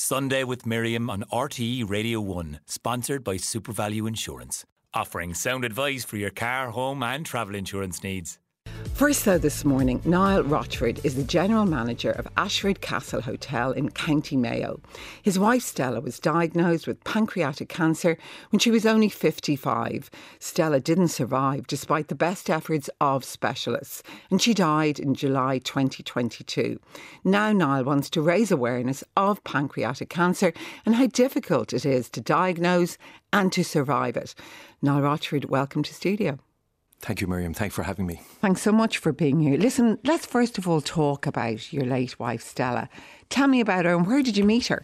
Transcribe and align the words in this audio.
Sunday 0.00 0.44
with 0.44 0.64
Miriam 0.64 1.10
on 1.10 1.24
RTE 1.32 1.90
Radio 1.90 2.20
1, 2.20 2.60
sponsored 2.66 3.24
by 3.24 3.34
SuperValu 3.34 4.06
Insurance, 4.06 4.64
offering 4.94 5.34
sound 5.34 5.64
advice 5.64 6.04
for 6.04 6.16
your 6.16 6.30
car, 6.30 6.70
home, 6.70 7.02
and 7.02 7.26
travel 7.26 7.56
insurance 7.56 8.04
needs. 8.04 8.38
First, 8.98 9.26
though, 9.26 9.38
this 9.38 9.64
morning, 9.64 10.02
Niall 10.04 10.42
Rochford 10.42 11.00
is 11.04 11.14
the 11.14 11.22
general 11.22 11.66
manager 11.66 12.10
of 12.10 12.26
Ashford 12.36 12.80
Castle 12.80 13.20
Hotel 13.20 13.70
in 13.70 13.92
County 13.92 14.36
Mayo. 14.36 14.80
His 15.22 15.38
wife 15.38 15.62
Stella 15.62 16.00
was 16.00 16.18
diagnosed 16.18 16.88
with 16.88 17.04
pancreatic 17.04 17.68
cancer 17.68 18.18
when 18.50 18.58
she 18.58 18.72
was 18.72 18.84
only 18.84 19.08
55. 19.08 20.10
Stella 20.40 20.80
didn't 20.80 21.08
survive 21.08 21.68
despite 21.68 22.08
the 22.08 22.16
best 22.16 22.50
efforts 22.50 22.90
of 23.00 23.22
specialists, 23.24 24.02
and 24.32 24.42
she 24.42 24.52
died 24.52 24.98
in 24.98 25.14
July 25.14 25.58
2022. 25.58 26.80
Now, 27.22 27.52
Niall 27.52 27.84
wants 27.84 28.10
to 28.10 28.20
raise 28.20 28.50
awareness 28.50 29.04
of 29.16 29.44
pancreatic 29.44 30.08
cancer 30.08 30.52
and 30.84 30.96
how 30.96 31.06
difficult 31.06 31.72
it 31.72 31.86
is 31.86 32.10
to 32.10 32.20
diagnose 32.20 32.98
and 33.32 33.52
to 33.52 33.62
survive 33.62 34.16
it. 34.16 34.34
Niall 34.82 35.02
Rochford, 35.02 35.44
welcome 35.44 35.84
to 35.84 35.94
studio. 35.94 36.40
Thank 37.00 37.20
you, 37.20 37.26
Miriam. 37.26 37.54
Thanks 37.54 37.74
for 37.74 37.84
having 37.84 38.06
me. 38.06 38.20
Thanks 38.40 38.60
so 38.60 38.72
much 38.72 38.98
for 38.98 39.12
being 39.12 39.40
here. 39.40 39.56
Listen, 39.56 39.98
let's 40.04 40.26
first 40.26 40.58
of 40.58 40.66
all 40.66 40.80
talk 40.80 41.26
about 41.26 41.72
your 41.72 41.84
late 41.84 42.18
wife, 42.18 42.42
Stella. 42.42 42.88
Tell 43.30 43.46
me 43.46 43.60
about 43.60 43.84
her 43.84 43.94
and 43.94 44.06
where 44.06 44.22
did 44.22 44.36
you 44.36 44.44
meet 44.44 44.66
her? 44.66 44.82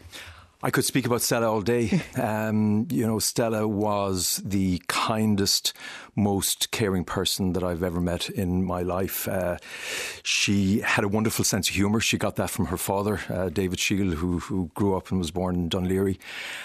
I 0.63 0.71
could 0.71 0.87
speak 0.87 1.05
about 1.05 1.21
Stella 1.21 1.51
all 1.51 1.61
day. 1.61 2.01
Um, 2.17 2.87
you 2.91 3.07
know, 3.07 3.19
Stella 3.19 3.67
was 3.67 4.41
the 4.45 4.81
kindest, 4.87 5.73
most 6.15 6.71
caring 6.71 7.05
person 7.05 7.53
that 7.53 7.63
I've 7.63 7.83
ever 7.83 8.01
met 8.01 8.31
in 8.31 8.65
my 8.65 8.83
life. 8.83 9.29
Uh, 9.29 9.59
she 10.23 10.81
had 10.81 11.05
a 11.05 11.09
wonderful 11.09 11.45
sense 11.45 11.69
of 11.69 11.75
humour. 11.75 12.01
She 12.01 12.17
got 12.17 12.37
that 12.37 12.51
from 12.51 12.67
her 12.67 12.77
father, 12.77 13.21
uh, 13.29 13.49
David 13.51 13.79
Shield, 13.79 14.15
who, 14.15 14.39
who 14.39 14.71
grew 14.75 14.97
up 14.97 15.11
and 15.11 15.19
was 15.19 15.33
born 15.33 15.55
in 15.57 15.69
Laoghaire. 15.69 16.17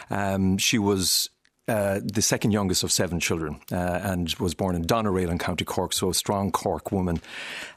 Um, 0.10 0.58
she 0.58 0.78
was 0.78 1.30
uh, 1.70 2.00
the 2.04 2.22
second 2.22 2.52
youngest 2.52 2.84
of 2.84 2.92
seven 2.92 3.20
children 3.20 3.60
uh, 3.72 3.76
and 4.04 4.34
was 4.40 4.54
born 4.54 4.76
in 4.76 4.84
Doneraile 4.86 5.30
in 5.30 5.38
County 5.38 5.66
Cork, 5.66 5.94
so 5.94 6.10
a 6.10 6.14
strong 6.14 6.52
Cork 6.52 6.92
woman. 6.92 7.22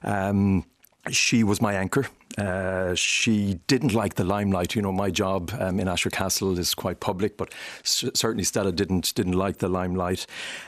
Um, 0.03 0.65
she 1.11 1.45
was 1.45 1.61
my 1.61 1.75
anchor. 1.75 2.07
Uh, 2.39 2.95
she 2.95 3.61
didn't 3.67 3.93
like 3.93 4.15
the 4.15 4.25
limelight. 4.25 4.75
You 4.75 4.83
know, 4.83 4.93
my 4.93 5.11
job 5.11 5.53
um, 5.59 5.79
in 5.81 5.89
Ashford 5.89 6.13
Castle 6.13 6.59
is 6.59 6.75
quite 6.75 7.01
public, 7.01 7.37
but 7.37 7.53
c- 7.83 8.11
certainly 8.15 8.45
Stella 8.45 8.73
didn't 8.73 9.15
didn't 9.15 9.35
like 9.35 9.59
the 9.59 9.69
limelight. 9.69 10.27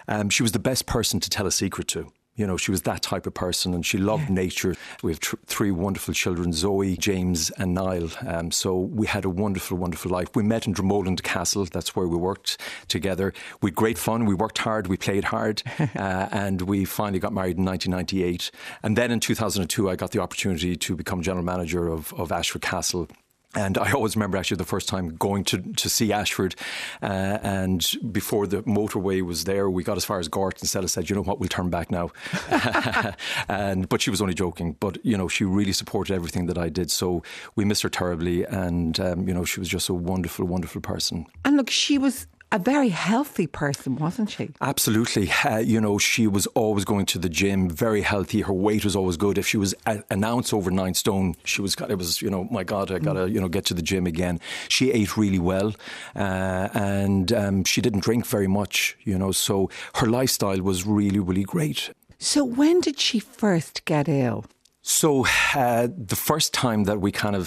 Um, 0.09 0.29
she 0.29 0.43
was 0.43 0.53
the 0.53 0.59
best 0.59 0.87
person 0.87 1.21
to 1.21 1.31
tell 1.31 1.47
a 1.47 1.53
secret 1.53 1.89
to. 1.89 2.13
You 2.37 2.47
know, 2.47 2.57
she 2.57 2.73
was 2.73 2.83
that 2.83 3.03
type 3.03 3.27
of 3.27 3.35
person 3.35 3.75
and 3.75 3.87
she 3.87 3.97
loved 3.97 4.29
nature. 4.29 4.75
We 5.03 5.13
have 5.13 5.21
tr- 5.21 5.37
three 5.47 5.71
wonderful 5.71 6.15
children 6.15 6.53
Zoe, 6.53 6.97
James, 6.97 7.51
and 7.59 7.75
Niall. 7.75 8.11
Um, 8.27 8.51
so 8.51 8.77
we 8.77 9.07
had 9.07 9.25
a 9.25 9.31
wonderful, 9.31 9.77
wonderful 9.77 10.11
life. 10.11 10.29
We 10.35 10.43
met 10.43 10.67
in 10.67 10.75
Dromoland 10.75 11.23
Castle. 11.23 11.65
That's 11.67 11.95
where 11.95 12.09
we 12.09 12.17
worked 12.17 12.61
together. 12.89 13.33
We 13.63 13.69
had 13.69 13.77
great 13.77 13.99
fun. 13.99 14.25
We 14.25 14.35
worked 14.35 14.59
hard. 14.59 14.89
We 14.89 14.97
played 14.97 15.25
hard. 15.25 15.63
uh, 15.79 16.29
and 16.33 16.63
we 16.63 16.85
finally 16.85 17.21
got 17.21 17.33
married 17.33 17.57
in 17.59 17.65
1998. 17.65 18.51
And 18.83 18.97
then 18.97 19.11
in 19.13 19.21
2002, 19.21 19.89
I 19.89 19.97
got 19.97 20.11
the 20.11 20.21
opportunity 20.21 20.77
to 20.77 20.97
become 20.97 21.23
general 21.23 21.45
manager 21.45 21.89
of, 21.89 22.13
of 22.15 22.33
Ashford 22.33 22.63
Castle 22.63 23.09
and 23.55 23.79
I 23.79 23.93
always 23.93 24.17
remember 24.17 24.37
actually 24.37 24.57
the 24.57 24.65
first 24.65 24.89
time 24.89 25.17
going 25.17 25.45
to, 25.45 25.59
to 25.59 25.89
see 25.89 26.13
Ashford, 26.13 26.55
uh, 27.03 27.39
and 27.43 27.85
before 28.11 28.47
the 28.47 28.63
motorway 28.63 29.23
was 29.23 29.45
there, 29.45 29.71
we 29.71 29.83
got 29.83 29.97
as 29.97 30.05
far 30.05 30.19
as 30.19 30.29
Gort 30.29 30.61
and 30.61 30.69
Stella 30.69 30.89
said, 30.89 31.09
"You 31.09 31.17
know 31.17 31.23
what? 31.23 31.41
We'll 31.41 31.49
turn 31.49 31.71
back 31.71 31.91
now." 31.91 32.11
and 33.49 33.89
but 33.89 34.03
she 34.03 34.11
was 34.11 34.21
only 34.21 34.35
joking. 34.35 34.77
But 34.81 35.05
you 35.05 35.17
know, 35.17 35.29
she 35.29 35.45
really 35.45 35.73
supported 35.73 36.15
everything 36.15 36.47
that 36.47 36.59
I 36.59 36.69
did. 36.69 36.91
So 36.91 37.23
we 37.57 37.65
miss 37.65 37.83
her 37.83 37.89
terribly, 37.89 38.45
and 38.45 38.99
um, 39.01 39.29
you 39.29 39.35
know, 39.35 39.45
she 39.45 39.61
was 39.61 39.69
just 39.69 39.89
a 39.89 39.95
wonderful, 39.95 40.45
wonderful 40.45 40.81
person. 40.81 41.27
And 41.45 41.57
look, 41.57 41.71
she 41.71 41.99
was 41.99 42.27
a 42.55 42.59
very 42.59 42.91
healthy 42.91 43.49
person, 43.49 43.97
wasn't 43.97 44.31
she? 44.31 44.51
Absolutely. 44.61 45.29
Uh, 45.45 45.59
you 45.59 45.81
know, 45.81 45.99
she 45.99 46.29
was 46.29 46.47
always 46.49 46.85
going 46.85 47.05
to 47.07 47.19
the 47.19 47.29
gym, 47.29 47.69
very 47.69 48.03
healthy. 48.03 48.43
Her 48.43 48.53
weight 48.53 48.85
was 48.85 48.95
always 48.95 49.17
good. 49.17 49.39
If 49.39 49.47
she 49.49 49.57
was 49.57 49.75
a, 49.87 50.05
an 50.09 50.23
ounce 50.23 50.53
over 50.53 50.71
nine 50.71 50.95
stone, 50.95 51.35
she 51.45 51.61
was. 51.61 51.75
It 51.75 51.99
was, 51.99 52.23
you 52.23 52.31
know, 52.31 52.45
my 52.53 52.63
God, 52.63 52.93
I 52.93 53.01
gotta, 53.01 53.29
you 53.29 53.41
know, 53.41 53.49
get 53.49 53.65
to 53.67 53.75
the 53.75 53.83
gym 53.83 54.07
again. 54.07 54.39
She 54.69 54.93
ate 54.93 55.17
really 55.17 55.41
well, 55.41 55.75
uh, 56.15 56.69
and 56.73 57.33
um, 57.33 57.65
she 57.65 57.81
didn't 57.81 58.05
drink 58.05 58.25
very 58.25 58.47
much. 58.47 58.97
You 59.03 59.19
know, 59.19 59.33
so 59.33 59.69
her 59.97 60.07
lifestyle 60.07 60.63
was 60.63 60.87
really, 60.87 61.19
really 61.19 61.43
great. 61.43 61.91
So 62.21 62.45
when 62.45 62.81
did 62.81 63.01
she 63.01 63.19
first 63.19 63.85
get 63.85 64.09
ill? 64.09 64.45
So 64.87 65.25
uh, 65.55 65.89
the 65.97 66.15
first 66.15 66.53
time 66.53 66.85
that 66.85 67.01
we 67.01 67.11
kind 67.11 67.35
of 67.35 67.47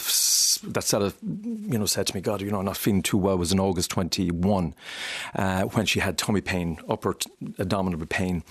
that 0.63 0.83
sort 0.83 1.03
of 1.03 1.15
you 1.21 1.77
know, 1.77 1.85
said 1.85 2.07
to 2.07 2.15
me, 2.15 2.19
"God, 2.19 2.41
you 2.41 2.49
know, 2.49 2.57
I'm 2.57 2.65
not 2.65 2.77
feeling 2.77 3.03
too 3.03 3.17
well," 3.19 3.37
was 3.37 3.51
in 3.51 3.59
August 3.59 3.91
21, 3.91 4.73
uh, 5.35 5.61
when 5.65 5.85
she 5.85 5.99
had 5.99 6.17
tummy 6.17 6.41
pain, 6.41 6.79
upper 6.89 7.13
t- 7.13 7.29
abdominal 7.59 8.03
pain, 8.07 8.43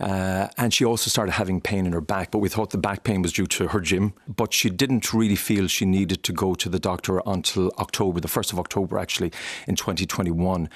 uh, 0.00 0.48
and 0.58 0.74
she 0.74 0.84
also 0.84 1.08
started 1.08 1.32
having 1.32 1.60
pain 1.60 1.86
in 1.86 1.92
her 1.92 2.00
back. 2.00 2.32
But 2.32 2.40
we 2.40 2.48
thought 2.48 2.70
the 2.70 2.78
back 2.78 3.04
pain 3.04 3.22
was 3.22 3.32
due 3.32 3.46
to 3.46 3.68
her 3.68 3.80
gym, 3.80 4.12
but 4.26 4.52
she 4.52 4.70
didn't 4.70 5.14
really 5.14 5.36
feel 5.36 5.68
she 5.68 5.84
needed 5.84 6.24
to 6.24 6.32
go 6.32 6.56
to 6.56 6.68
the 6.68 6.80
doctor 6.80 7.22
until 7.24 7.70
October, 7.78 8.18
the 8.18 8.26
first 8.26 8.52
of 8.52 8.58
October, 8.58 8.98
actually, 8.98 9.30
in 9.68 9.76
2021 9.76 10.68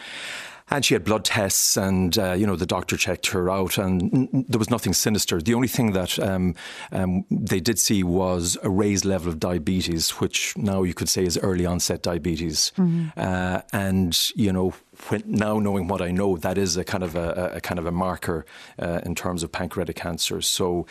and 0.70 0.84
she 0.84 0.94
had 0.94 1.04
blood 1.04 1.24
tests, 1.24 1.76
and 1.76 2.18
uh, 2.18 2.32
you 2.32 2.46
know 2.46 2.56
the 2.56 2.66
doctor 2.66 2.96
checked 2.96 3.28
her 3.28 3.48
out, 3.50 3.78
and 3.78 4.02
n- 4.02 4.44
there 4.48 4.58
was 4.58 4.70
nothing 4.70 4.92
sinister. 4.92 5.40
The 5.40 5.54
only 5.54 5.68
thing 5.68 5.92
that 5.92 6.18
um, 6.18 6.54
um, 6.92 7.24
they 7.30 7.60
did 7.60 7.78
see 7.78 8.02
was 8.02 8.58
a 8.62 8.70
raised 8.70 9.04
level 9.04 9.28
of 9.28 9.38
diabetes, 9.38 10.10
which 10.20 10.56
now 10.56 10.82
you 10.82 10.94
could 10.94 11.08
say 11.08 11.24
is 11.24 11.38
early 11.38 11.66
onset 11.66 12.02
diabetes, 12.02 12.72
mm-hmm. 12.76 13.08
uh, 13.16 13.60
and 13.72 14.18
you 14.34 14.52
know. 14.52 14.74
When, 15.08 15.24
now 15.26 15.58
knowing 15.58 15.88
what 15.88 16.00
I 16.00 16.10
know, 16.10 16.38
that 16.38 16.56
is 16.56 16.78
a 16.78 16.82
kind 16.82 17.04
of 17.04 17.14
a, 17.14 17.52
a 17.56 17.60
kind 17.60 17.78
of 17.78 17.84
a 17.84 17.92
marker 17.92 18.46
uh, 18.78 19.02
in 19.04 19.14
terms 19.14 19.42
of 19.42 19.52
pancreatic 19.52 19.94
cancer. 19.96 20.40
So 20.40 20.86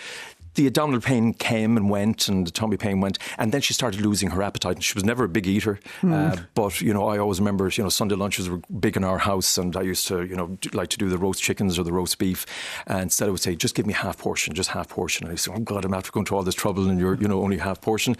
the 0.55 0.67
abdominal 0.67 1.01
pain 1.01 1.33
came 1.33 1.77
and 1.77 1.89
went, 1.89 2.27
and 2.27 2.47
the 2.47 2.51
tummy 2.51 2.77
pain 2.77 2.99
went, 3.01 3.19
and 3.37 3.51
then 3.51 3.61
she 3.61 3.73
started 3.73 4.01
losing 4.01 4.31
her 4.31 4.41
appetite. 4.41 4.75
And 4.75 4.83
she 4.83 4.93
was 4.93 5.03
never 5.03 5.25
a 5.25 5.29
big 5.29 5.47
eater, 5.47 5.79
mm. 6.01 6.13
uh, 6.13 6.41
but 6.53 6.81
you 6.81 6.93
know, 6.93 7.07
I 7.07 7.17
always 7.17 7.39
remember, 7.39 7.69
you 7.71 7.83
know, 7.83 7.89
Sunday 7.89 8.15
lunches 8.15 8.49
were 8.49 8.61
big 8.79 8.97
in 8.97 9.03
our 9.03 9.17
house, 9.17 9.57
and 9.57 9.75
I 9.75 9.81
used 9.81 10.07
to, 10.07 10.23
you 10.23 10.35
know, 10.35 10.57
like 10.73 10.89
to 10.89 10.97
do 10.97 11.09
the 11.09 11.17
roast 11.17 11.41
chickens 11.41 11.77
or 11.77 11.83
the 11.83 11.93
roast 11.93 12.17
beef, 12.17 12.45
and 12.87 13.03
instead 13.03 13.27
I 13.27 13.31
would 13.31 13.41
say, 13.41 13.55
just 13.55 13.75
give 13.75 13.85
me 13.85 13.93
half 13.93 14.17
portion, 14.17 14.53
just 14.53 14.69
half 14.69 14.89
portion. 14.89 15.25
And 15.25 15.33
I 15.33 15.35
said, 15.35 15.53
oh 15.55 15.59
God, 15.59 15.85
I'm 15.85 15.93
after 15.93 16.11
going 16.11 16.25
through 16.25 16.37
all 16.37 16.43
this 16.43 16.55
trouble, 16.55 16.89
and 16.89 16.99
you're, 16.99 17.15
you 17.15 17.27
know, 17.27 17.41
only 17.41 17.57
half 17.57 17.81
portion. 17.81 18.15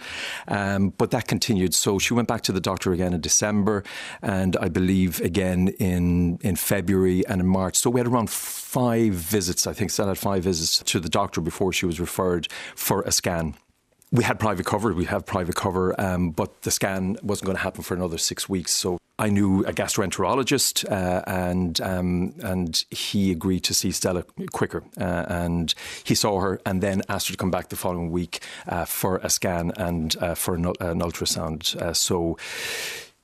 Um, 0.48 0.90
but 0.98 1.10
that 1.12 1.26
continued. 1.26 1.74
So 1.74 1.98
she 1.98 2.14
went 2.14 2.28
back 2.28 2.42
to 2.42 2.52
the 2.52 2.60
doctor 2.60 2.92
again 2.92 3.12
in 3.12 3.20
December, 3.20 3.82
and 4.22 4.56
I 4.56 4.68
believe 4.68 5.20
again 5.20 5.68
in 5.78 6.38
in 6.42 6.56
February 6.56 7.26
and 7.26 7.40
in 7.40 7.46
March. 7.46 7.76
So 7.76 7.90
we 7.90 8.00
had 8.00 8.06
around 8.06 8.30
five 8.30 9.14
visits. 9.14 9.66
I 9.66 9.72
think 9.72 9.90
Stella 9.90 10.10
had 10.10 10.18
five 10.18 10.42
visits 10.42 10.82
to 10.84 11.00
the 11.00 11.08
doctor 11.08 11.40
before 11.40 11.72
she 11.72 11.86
was 11.86 11.98
referred 11.98 12.25
for 12.74 13.02
a 13.02 13.12
scan. 13.12 13.54
We 14.12 14.24
had 14.24 14.38
private 14.38 14.66
cover, 14.66 14.94
we 14.94 15.06
have 15.06 15.26
private 15.26 15.56
cover, 15.56 16.00
um, 16.00 16.30
but 16.30 16.62
the 16.62 16.70
scan 16.70 17.16
wasn't 17.22 17.46
going 17.46 17.56
to 17.56 17.62
happen 17.62 17.82
for 17.82 17.94
another 17.94 18.18
six 18.18 18.48
weeks. 18.48 18.72
So 18.72 18.98
I 19.18 19.30
knew 19.30 19.64
a 19.64 19.72
gastroenterologist, 19.72 20.84
uh, 20.90 21.22
and 21.26 21.80
um, 21.80 22.34
and 22.42 22.84
he 22.90 23.32
agreed 23.32 23.64
to 23.64 23.74
see 23.74 23.90
Stella 23.90 24.24
quicker, 24.52 24.84
uh, 25.00 25.24
and 25.28 25.74
he 26.04 26.14
saw 26.14 26.40
her, 26.40 26.60
and 26.66 26.82
then 26.82 27.02
asked 27.08 27.28
her 27.28 27.32
to 27.32 27.38
come 27.38 27.50
back 27.50 27.68
the 27.68 27.76
following 27.76 28.10
week 28.10 28.40
uh, 28.68 28.84
for 28.84 29.16
a 29.18 29.30
scan 29.30 29.72
and 29.76 30.16
uh, 30.20 30.34
for 30.34 30.54
an, 30.54 30.66
an 30.66 31.00
ultrasound. 31.00 31.74
Uh, 31.76 31.94
so 31.94 32.36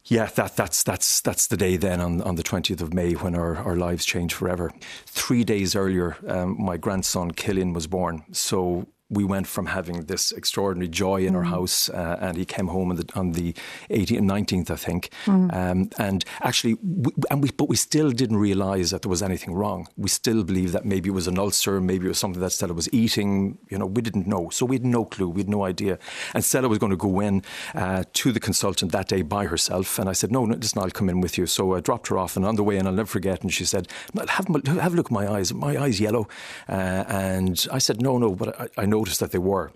yeah, 0.04 0.26
that, 0.26 0.56
that's 0.56 0.82
that's 0.82 1.20
that's 1.20 1.46
the 1.46 1.56
day 1.56 1.76
then 1.76 2.00
on, 2.00 2.20
on 2.22 2.34
the 2.34 2.42
twentieth 2.42 2.80
of 2.80 2.92
May 2.92 3.12
when 3.12 3.34
our, 3.34 3.56
our 3.56 3.76
lives 3.76 4.04
change 4.04 4.34
forever. 4.34 4.72
Three 5.06 5.44
days 5.44 5.76
earlier, 5.76 6.16
um, 6.26 6.56
my 6.60 6.76
grandson 6.76 7.30
Killian 7.30 7.72
was 7.72 7.86
born. 7.86 8.24
So 8.32 8.86
we 9.12 9.24
went 9.24 9.46
from 9.46 9.66
having 9.66 10.06
this 10.06 10.32
extraordinary 10.32 10.88
joy 10.88 11.26
in 11.26 11.34
mm. 11.34 11.36
our 11.36 11.44
house, 11.44 11.88
uh, 11.90 12.16
and 12.20 12.36
he 12.36 12.44
came 12.44 12.68
home 12.68 12.90
on 12.90 12.96
the, 12.96 13.08
on 13.14 13.32
the 13.32 13.52
18th 13.90 14.18
and 14.18 14.30
19th, 14.30 14.70
I 14.70 14.76
think. 14.76 15.10
Mm. 15.26 15.54
Um, 15.54 15.90
and 15.98 16.24
actually, 16.40 16.74
we, 16.82 17.12
and 17.30 17.42
we, 17.42 17.50
but 17.50 17.68
we 17.68 17.76
still 17.76 18.10
didn't 18.10 18.38
realise 18.38 18.90
that 18.90 19.02
there 19.02 19.10
was 19.10 19.22
anything 19.22 19.52
wrong. 19.54 19.86
We 19.96 20.08
still 20.08 20.42
believed 20.44 20.72
that 20.72 20.84
maybe 20.84 21.10
it 21.10 21.12
was 21.12 21.28
an 21.28 21.38
ulcer, 21.38 21.80
maybe 21.80 22.06
it 22.06 22.08
was 22.08 22.18
something 22.18 22.40
that 22.40 22.52
Stella 22.52 22.72
was 22.72 22.92
eating. 22.92 23.58
You 23.68 23.78
know, 23.78 23.86
we 23.86 24.02
didn't 24.02 24.26
know, 24.26 24.48
so 24.50 24.64
we 24.64 24.76
had 24.76 24.84
no 24.84 25.04
clue, 25.04 25.28
we 25.28 25.42
had 25.42 25.48
no 25.48 25.64
idea. 25.64 25.98
And 26.34 26.44
Stella 26.44 26.68
was 26.68 26.78
going 26.78 26.90
to 26.90 26.96
go 26.96 27.20
in 27.20 27.42
uh, 27.74 28.04
to 28.14 28.32
the 28.32 28.40
consultant 28.40 28.92
that 28.92 29.08
day 29.08 29.22
by 29.22 29.44
herself, 29.46 29.98
and 29.98 30.08
I 30.08 30.12
said, 30.12 30.32
"No, 30.32 30.46
no, 30.46 30.54
listen, 30.56 30.82
I'll 30.82 30.90
come 30.90 31.08
in 31.10 31.20
with 31.20 31.36
you." 31.36 31.46
So 31.46 31.74
I 31.74 31.80
dropped 31.80 32.08
her 32.08 32.18
off, 32.18 32.36
and 32.36 32.46
on 32.46 32.56
the 32.56 32.64
way, 32.64 32.78
and 32.78 32.88
I'll 32.88 32.94
never 32.94 33.06
forget. 33.06 33.42
And 33.42 33.52
she 33.52 33.64
said, 33.64 33.88
"Have, 34.16 34.46
have 34.64 34.92
a 34.94 34.96
look 34.96 35.06
at 35.06 35.12
my 35.12 35.30
eyes. 35.30 35.52
My 35.52 35.76
eyes 35.76 36.00
yellow," 36.00 36.28
uh, 36.68 37.04
and 37.08 37.66
I 37.70 37.78
said, 37.78 38.00
"No, 38.00 38.18
no," 38.18 38.34
but 38.34 38.58
I, 38.60 38.68
I 38.82 38.86
know 38.86 39.01
noticed 39.02 39.18
that 39.18 39.32
they 39.32 39.38
were. 39.38 39.72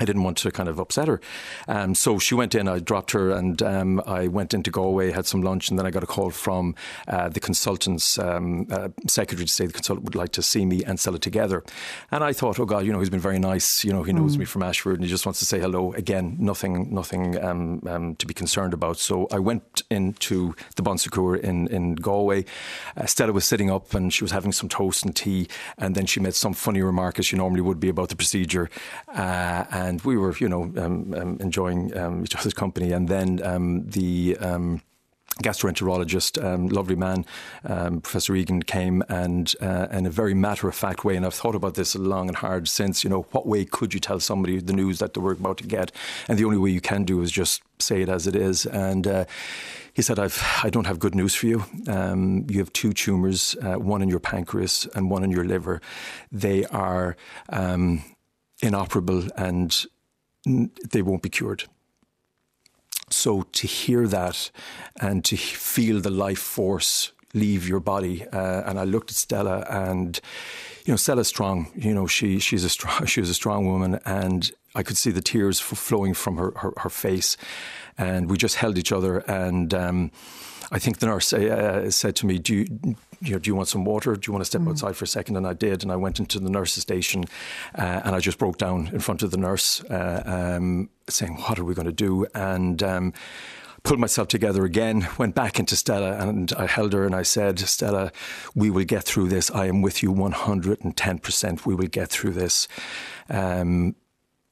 I 0.00 0.04
didn't 0.04 0.22
want 0.22 0.38
to 0.38 0.50
kind 0.50 0.68
of 0.68 0.78
upset 0.78 1.08
her. 1.08 1.20
Um, 1.68 1.94
so 1.94 2.18
she 2.18 2.34
went 2.34 2.54
in, 2.54 2.68
I 2.68 2.78
dropped 2.78 3.12
her, 3.12 3.30
and 3.30 3.62
um, 3.62 4.02
I 4.06 4.28
went 4.28 4.54
into 4.54 4.70
Galway, 4.70 5.12
had 5.12 5.26
some 5.26 5.42
lunch, 5.42 5.68
and 5.68 5.78
then 5.78 5.86
I 5.86 5.90
got 5.90 6.02
a 6.02 6.06
call 6.06 6.30
from 6.30 6.74
uh, 7.08 7.28
the 7.28 7.40
consultant's 7.40 8.18
um, 8.18 8.66
uh, 8.70 8.88
secretary 9.06 9.46
to 9.46 9.52
say 9.52 9.66
the 9.66 9.72
consultant 9.72 10.04
would 10.04 10.14
like 10.14 10.32
to 10.32 10.42
see 10.42 10.64
me 10.66 10.84
and 10.84 10.98
Stella 10.98 11.18
together. 11.18 11.62
And 12.10 12.24
I 12.24 12.32
thought, 12.32 12.58
oh 12.58 12.64
God, 12.64 12.84
you 12.84 12.92
know, 12.92 13.00
he's 13.00 13.10
been 13.10 13.20
very 13.20 13.38
nice. 13.38 13.84
You 13.84 13.92
know, 13.92 14.02
he 14.02 14.12
knows 14.12 14.36
mm. 14.36 14.40
me 14.40 14.44
from 14.44 14.62
Ashford, 14.62 14.94
and 14.94 15.04
he 15.04 15.10
just 15.10 15.26
wants 15.26 15.38
to 15.40 15.46
say 15.46 15.60
hello. 15.60 15.92
Again, 15.94 16.36
nothing, 16.38 16.92
nothing 16.92 17.42
um, 17.42 17.82
um, 17.86 18.16
to 18.16 18.26
be 18.26 18.34
concerned 18.34 18.74
about. 18.74 18.98
So 18.98 19.28
I 19.30 19.38
went 19.38 19.82
into 19.90 20.54
the 20.76 20.82
Bon 20.82 20.98
Secours 20.98 21.40
in 21.40 21.68
in 21.68 21.94
Galway. 21.94 22.44
Uh, 22.96 23.06
Stella 23.06 23.32
was 23.32 23.44
sitting 23.44 23.70
up, 23.70 23.94
and 23.94 24.12
she 24.12 24.24
was 24.24 24.32
having 24.32 24.52
some 24.52 24.68
toast 24.68 25.04
and 25.04 25.14
tea, 25.14 25.48
and 25.78 25.94
then 25.94 26.06
she 26.06 26.20
made 26.20 26.34
some 26.34 26.54
funny 26.54 26.82
remark 26.82 27.18
as 27.18 27.26
she 27.26 27.36
normally 27.36 27.60
would 27.60 27.80
be 27.80 27.88
about 27.88 28.08
the 28.08 28.16
procedure. 28.16 28.68
Uh, 29.08 29.64
and 29.84 30.00
we 30.02 30.16
were, 30.16 30.34
you 30.38 30.48
know, 30.48 30.62
um, 30.82 31.14
um, 31.14 31.36
enjoying 31.40 31.96
um, 31.96 32.24
each 32.24 32.36
other's 32.36 32.54
company. 32.54 32.92
And 32.92 33.08
then 33.08 33.28
um, 33.44 33.88
the 33.88 34.36
um, 34.40 34.80
gastroenterologist, 35.42 36.42
um, 36.42 36.68
lovely 36.68 36.96
man, 36.96 37.26
um, 37.64 38.00
Professor 38.00 38.34
Egan 38.34 38.62
came 38.62 39.02
and 39.08 39.54
uh, 39.60 39.86
in 39.90 40.06
a 40.06 40.10
very 40.10 40.34
matter 40.34 40.68
of 40.68 40.74
fact 40.74 41.04
way, 41.04 41.16
and 41.16 41.26
I've 41.26 41.34
thought 41.34 41.54
about 41.54 41.74
this 41.74 41.94
long 41.96 42.28
and 42.28 42.36
hard 42.36 42.68
since. 42.68 43.04
You 43.04 43.10
know, 43.10 43.22
what 43.32 43.46
way 43.46 43.64
could 43.64 43.94
you 43.94 44.00
tell 44.00 44.20
somebody 44.20 44.58
the 44.60 44.72
news 44.72 44.98
that 44.98 45.14
they 45.14 45.20
were 45.20 45.32
about 45.32 45.58
to 45.58 45.66
get? 45.66 45.92
And 46.28 46.38
the 46.38 46.44
only 46.44 46.58
way 46.58 46.70
you 46.70 46.80
can 46.80 47.04
do 47.04 47.20
is 47.20 47.30
just 47.30 47.62
say 47.78 48.02
it 48.02 48.08
as 48.08 48.26
it 48.26 48.36
is. 48.36 48.66
And 48.66 49.06
uh, 49.06 49.24
he 49.92 50.02
said, 50.02 50.18
I've, 50.18 50.42
I 50.62 50.70
don't 50.70 50.86
have 50.86 50.98
good 50.98 51.14
news 51.14 51.34
for 51.34 51.46
you. 51.46 51.64
Um, 51.88 52.46
you 52.48 52.58
have 52.58 52.72
two 52.72 52.92
tumours, 52.92 53.56
uh, 53.62 53.74
one 53.74 54.02
in 54.02 54.08
your 54.08 54.20
pancreas 54.20 54.86
and 54.94 55.10
one 55.10 55.24
in 55.24 55.30
your 55.30 55.44
liver. 55.44 55.80
They 56.32 56.64
are 56.66 57.16
um, 57.48 58.02
inoperable 58.62 59.28
and 59.36 59.86
they 60.44 61.02
won't 61.02 61.22
be 61.22 61.30
cured. 61.30 61.64
So 63.10 63.42
to 63.42 63.66
hear 63.66 64.06
that 64.08 64.50
and 65.00 65.24
to 65.26 65.36
feel 65.36 66.00
the 66.00 66.10
life 66.10 66.38
force 66.38 67.12
leave 67.34 67.68
your 67.68 67.80
body, 67.80 68.24
uh, 68.28 68.62
and 68.64 68.78
I 68.78 68.84
looked 68.84 69.10
at 69.10 69.16
Stella, 69.16 69.66
and 69.68 70.18
you 70.84 70.92
know 70.92 70.96
Stella's 70.96 71.28
strong. 71.28 71.70
You 71.74 71.92
know 71.92 72.06
she 72.06 72.38
she's 72.38 72.64
a 72.64 72.68
strong 72.68 73.04
she 73.06 73.20
was 73.20 73.28
a 73.28 73.34
strong 73.34 73.66
woman, 73.66 74.00
and 74.06 74.50
I 74.74 74.82
could 74.82 74.96
see 74.96 75.10
the 75.10 75.20
tears 75.20 75.60
flowing 75.60 76.14
from 76.14 76.36
her 76.36 76.52
her, 76.56 76.72
her 76.78 76.90
face, 76.90 77.36
and 77.98 78.30
we 78.30 78.38
just 78.38 78.56
held 78.56 78.78
each 78.78 78.92
other 78.92 79.18
and. 79.18 79.74
Um, 79.74 80.10
I 80.70 80.78
think 80.78 80.98
the 80.98 81.06
nurse 81.06 81.32
uh, 81.32 81.90
said 81.90 82.16
to 82.16 82.26
me, 82.26 82.38
"Do 82.38 82.54
you, 82.54 82.96
you 83.20 83.32
know, 83.32 83.38
do 83.38 83.48
you 83.48 83.54
want 83.54 83.68
some 83.68 83.84
water? 83.84 84.14
Do 84.16 84.28
you 84.28 84.32
want 84.32 84.42
to 84.42 84.46
step 84.46 84.62
mm. 84.62 84.68
outside 84.68 84.96
for 84.96 85.04
a 85.04 85.08
second? 85.08 85.36
And 85.36 85.46
I 85.46 85.52
did, 85.52 85.82
and 85.82 85.92
I 85.92 85.96
went 85.96 86.18
into 86.18 86.38
the 86.38 86.50
nurse's 86.50 86.82
station, 86.82 87.24
uh, 87.74 88.02
and 88.04 88.14
I 88.14 88.20
just 88.20 88.38
broke 88.38 88.58
down 88.58 88.88
in 88.92 89.00
front 89.00 89.22
of 89.22 89.30
the 89.30 89.36
nurse, 89.36 89.82
uh, 89.84 90.22
um, 90.56 90.90
saying, 91.08 91.36
"What 91.36 91.58
are 91.58 91.64
we 91.64 91.74
going 91.74 91.86
to 91.86 91.92
do?" 91.92 92.26
And 92.34 92.82
um, 92.82 93.12
pulled 93.82 94.00
myself 94.00 94.28
together 94.28 94.64
again, 94.64 95.06
went 95.18 95.34
back 95.34 95.58
into 95.58 95.76
Stella, 95.76 96.16
and 96.18 96.52
I 96.54 96.66
held 96.66 96.92
her 96.94 97.04
and 97.04 97.14
I 97.14 97.22
said, 97.22 97.58
"Stella, 97.60 98.10
we 98.54 98.70
will 98.70 98.84
get 98.84 99.04
through 99.04 99.28
this. 99.28 99.50
I 99.50 99.66
am 99.66 99.82
with 99.82 100.02
you, 100.02 100.10
one 100.10 100.32
hundred 100.32 100.82
and 100.84 100.96
ten 100.96 101.18
percent. 101.18 101.66
We 101.66 101.74
will 101.74 101.88
get 101.88 102.08
through 102.08 102.32
this." 102.32 102.68
Um, 103.28 103.94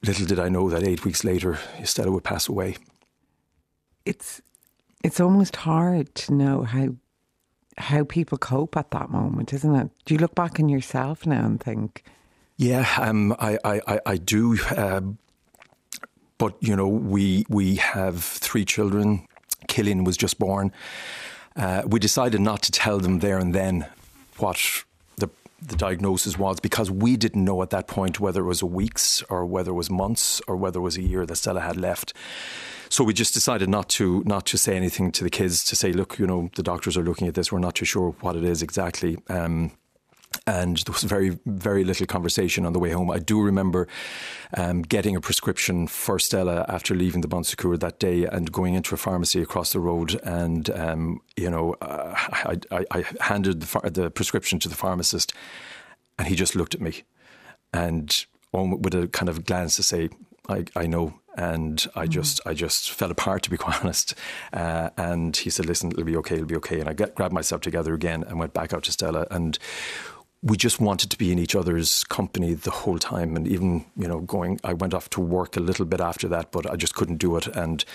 little 0.05 0.25
did 0.25 0.39
I 0.39 0.49
know 0.49 0.69
that 0.69 0.83
eight 0.83 1.05
weeks 1.05 1.23
later, 1.23 1.59
Stella 1.83 2.11
would 2.11 2.23
pass 2.23 2.47
away. 2.47 2.77
It's 4.05 4.41
it's 5.03 5.19
almost 5.19 5.55
hard 5.57 6.13
to 6.15 6.33
know 6.33 6.63
how 6.63 6.95
how 7.77 8.03
people 8.03 8.37
cope 8.37 8.77
at 8.77 8.91
that 8.91 9.09
moment, 9.09 9.51
isn't 9.53 9.75
it? 9.75 9.89
Do 10.05 10.13
you 10.13 10.19
look 10.19 10.35
back 10.35 10.59
on 10.59 10.69
yourself 10.69 11.25
now 11.25 11.43
and 11.45 11.59
think? 11.59 12.03
Yeah, 12.57 12.87
um, 12.99 13.35
I, 13.39 13.57
I, 13.65 13.99
I 14.05 14.17
do. 14.17 14.59
Uh, 14.69 15.01
but 16.37 16.55
you 16.61 16.75
know, 16.75 16.87
we 16.87 17.45
we 17.49 17.75
have 17.77 18.23
three 18.23 18.65
children. 18.65 19.27
Killian 19.67 20.03
was 20.03 20.17
just 20.17 20.39
born. 20.39 20.71
Uh, 21.55 21.83
we 21.85 21.99
decided 21.99 22.41
not 22.41 22.61
to 22.63 22.71
tell 22.71 22.99
them 22.99 23.19
there 23.19 23.37
and 23.37 23.53
then 23.53 23.87
what 24.37 24.83
the 25.17 25.29
the 25.61 25.75
diagnosis 25.75 26.37
was 26.37 26.59
because 26.59 26.91
we 26.91 27.15
didn't 27.15 27.43
know 27.43 27.61
at 27.61 27.69
that 27.69 27.87
point 27.87 28.19
whether 28.19 28.41
it 28.41 28.47
was 28.47 28.63
weeks 28.63 29.23
or 29.29 29.45
whether 29.45 29.71
it 29.71 29.75
was 29.75 29.89
months 29.89 30.41
or 30.47 30.55
whether 30.55 30.79
it 30.79 30.83
was 30.83 30.97
a 30.97 31.01
year 31.01 31.25
that 31.25 31.35
Stella 31.35 31.61
had 31.61 31.77
left. 31.77 32.13
So 32.93 33.03
we 33.03 33.15
just 33.15 33.33
decided 33.33 33.69
not 33.69 33.89
to 33.97 34.21
not 34.23 34.45
to 34.45 34.55
say 34.55 34.77
anything 34.77 35.11
to 35.13 35.23
the 35.23 35.31
kids 35.31 35.63
to 35.63 35.75
say, 35.75 35.91
look, 35.91 36.19
you 36.19 36.27
know, 36.27 36.51
the 36.55 36.61
doctors 36.61 36.95
are 36.95 37.01
looking 37.01 37.27
at 37.27 37.33
this. 37.33 37.51
We're 37.51 37.57
not 37.57 37.73
too 37.73 37.85
sure 37.85 38.11
what 38.21 38.35
it 38.35 38.43
is 38.43 38.61
exactly. 38.61 39.17
Um, 39.29 39.71
and 40.45 40.77
there 40.77 40.93
was 40.93 41.01
very, 41.01 41.39
very 41.47 41.83
little 41.83 42.05
conversation 42.05 42.67
on 42.67 42.73
the 42.73 42.77
way 42.77 42.91
home. 42.91 43.09
I 43.09 43.17
do 43.17 43.41
remember 43.41 43.87
um, 44.55 44.83
getting 44.83 45.15
a 45.15 45.21
prescription 45.21 45.87
for 45.87 46.19
Stella 46.19 46.67
after 46.69 46.93
leaving 46.93 47.21
the 47.21 47.27
Bon 47.27 47.43
Secours 47.43 47.79
that 47.79 47.97
day 47.97 48.25
and 48.25 48.51
going 48.51 48.75
into 48.75 48.93
a 48.93 48.97
pharmacy 48.99 49.41
across 49.41 49.73
the 49.73 49.79
road. 49.79 50.21
And, 50.23 50.69
um, 50.69 51.21
you 51.35 51.49
know, 51.49 51.73
uh, 51.81 52.13
I, 52.15 52.59
I, 52.69 52.85
I, 52.91 53.05
handed 53.21 53.61
the, 53.61 53.89
the, 53.89 54.11
prescription 54.11 54.59
to 54.59 54.69
the 54.69 54.75
pharmacist 54.75 55.33
and 56.19 56.27
he 56.27 56.35
just 56.35 56.55
looked 56.55 56.75
at 56.75 56.81
me 56.81 57.01
and 57.73 58.27
with 58.51 58.93
a 58.93 59.07
kind 59.07 59.29
of 59.29 59.45
glance 59.45 59.77
to 59.77 59.83
say, 59.83 60.09
I, 60.49 60.65
I 60.75 60.87
know 60.87 61.13
and 61.35 61.85
I 61.95 62.05
mm. 62.05 62.09
just 62.09 62.41
I 62.45 62.53
just 62.53 62.91
fell 62.91 63.11
apart 63.11 63.43
to 63.43 63.49
be 63.49 63.57
quite 63.63 63.81
honest. 63.81 64.13
Uh, 64.51 64.89
and 64.97 65.35
he 65.35 65.49
said, 65.49 65.65
"Listen, 65.65 65.91
it'll 65.91 66.03
be 66.03 66.17
okay, 66.17 66.35
it'll 66.35 66.47
be 66.47 66.55
okay." 66.57 66.79
And 66.79 66.89
I 66.89 66.93
get, 66.93 67.15
grabbed 67.15 67.33
myself 67.33 67.61
together 67.61 67.93
again 67.93 68.23
and 68.23 68.39
went 68.39 68.53
back 68.53 68.73
out 68.73 68.83
to 68.83 68.91
Stella, 68.91 69.27
and 69.31 69.57
we 70.43 70.57
just 70.57 70.81
wanted 70.81 71.09
to 71.09 71.17
be 71.17 71.31
in 71.31 71.39
each 71.39 71.55
other's 71.55 72.03
company 72.03 72.53
the 72.53 72.69
whole 72.69 72.99
time. 72.99 73.37
And 73.37 73.47
even, 73.47 73.85
you 73.95 74.09
know, 74.09 74.19
going, 74.19 74.59
I 74.61 74.73
went 74.73 74.93
off 74.93 75.09
to 75.11 75.21
work 75.21 75.55
a 75.55 75.61
little 75.61 75.85
bit 75.85 76.01
after 76.01 76.27
that, 76.27 76.51
but 76.51 76.69
I 76.69 76.75
just 76.75 76.95
couldn't 76.95 77.17
do 77.17 77.37
it. 77.37 77.47
And, 77.47 77.85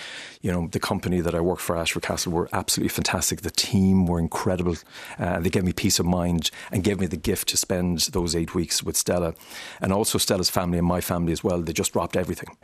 you 0.41 0.50
know, 0.50 0.67
the 0.67 0.81
company 0.81 1.21
that 1.21 1.35
I 1.35 1.41
worked 1.41 1.61
for, 1.61 1.77
Ashford 1.77 2.05
Castle, 2.05 2.33
were 2.33 2.49
absolutely 2.55 2.89
fantastic. 2.89 3.43
The 3.43 3.50
team 3.50 4.06
were 4.06 4.19
incredible. 4.19 4.77
Uh, 5.19 5.41
they 5.41 5.50
gave 5.50 5.62
me 5.62 5.75
peace 5.75 5.99
of 5.99 6.06
mind 6.06 6.50
and 6.73 6.83
gave 6.83 6.99
me 6.99 7.06
the 7.06 7.19
gift 7.19 7.49
to 7.49 7.59
spend 7.59 7.99
those 8.12 8.35
eight 8.35 8.55
weeks 8.55 8.83
with 8.83 8.97
Stella. 8.97 9.35
And 9.83 9.93
also 9.93 10.17
Stella's 10.17 10.49
family 10.49 10.79
and 10.79 10.87
my 10.87 11.03
family 11.03 11.33
as 11.33 11.44
well. 11.44 11.61
They 11.61 11.75
just 11.75 11.93
dropped 11.93 12.17
everything. 12.17 12.56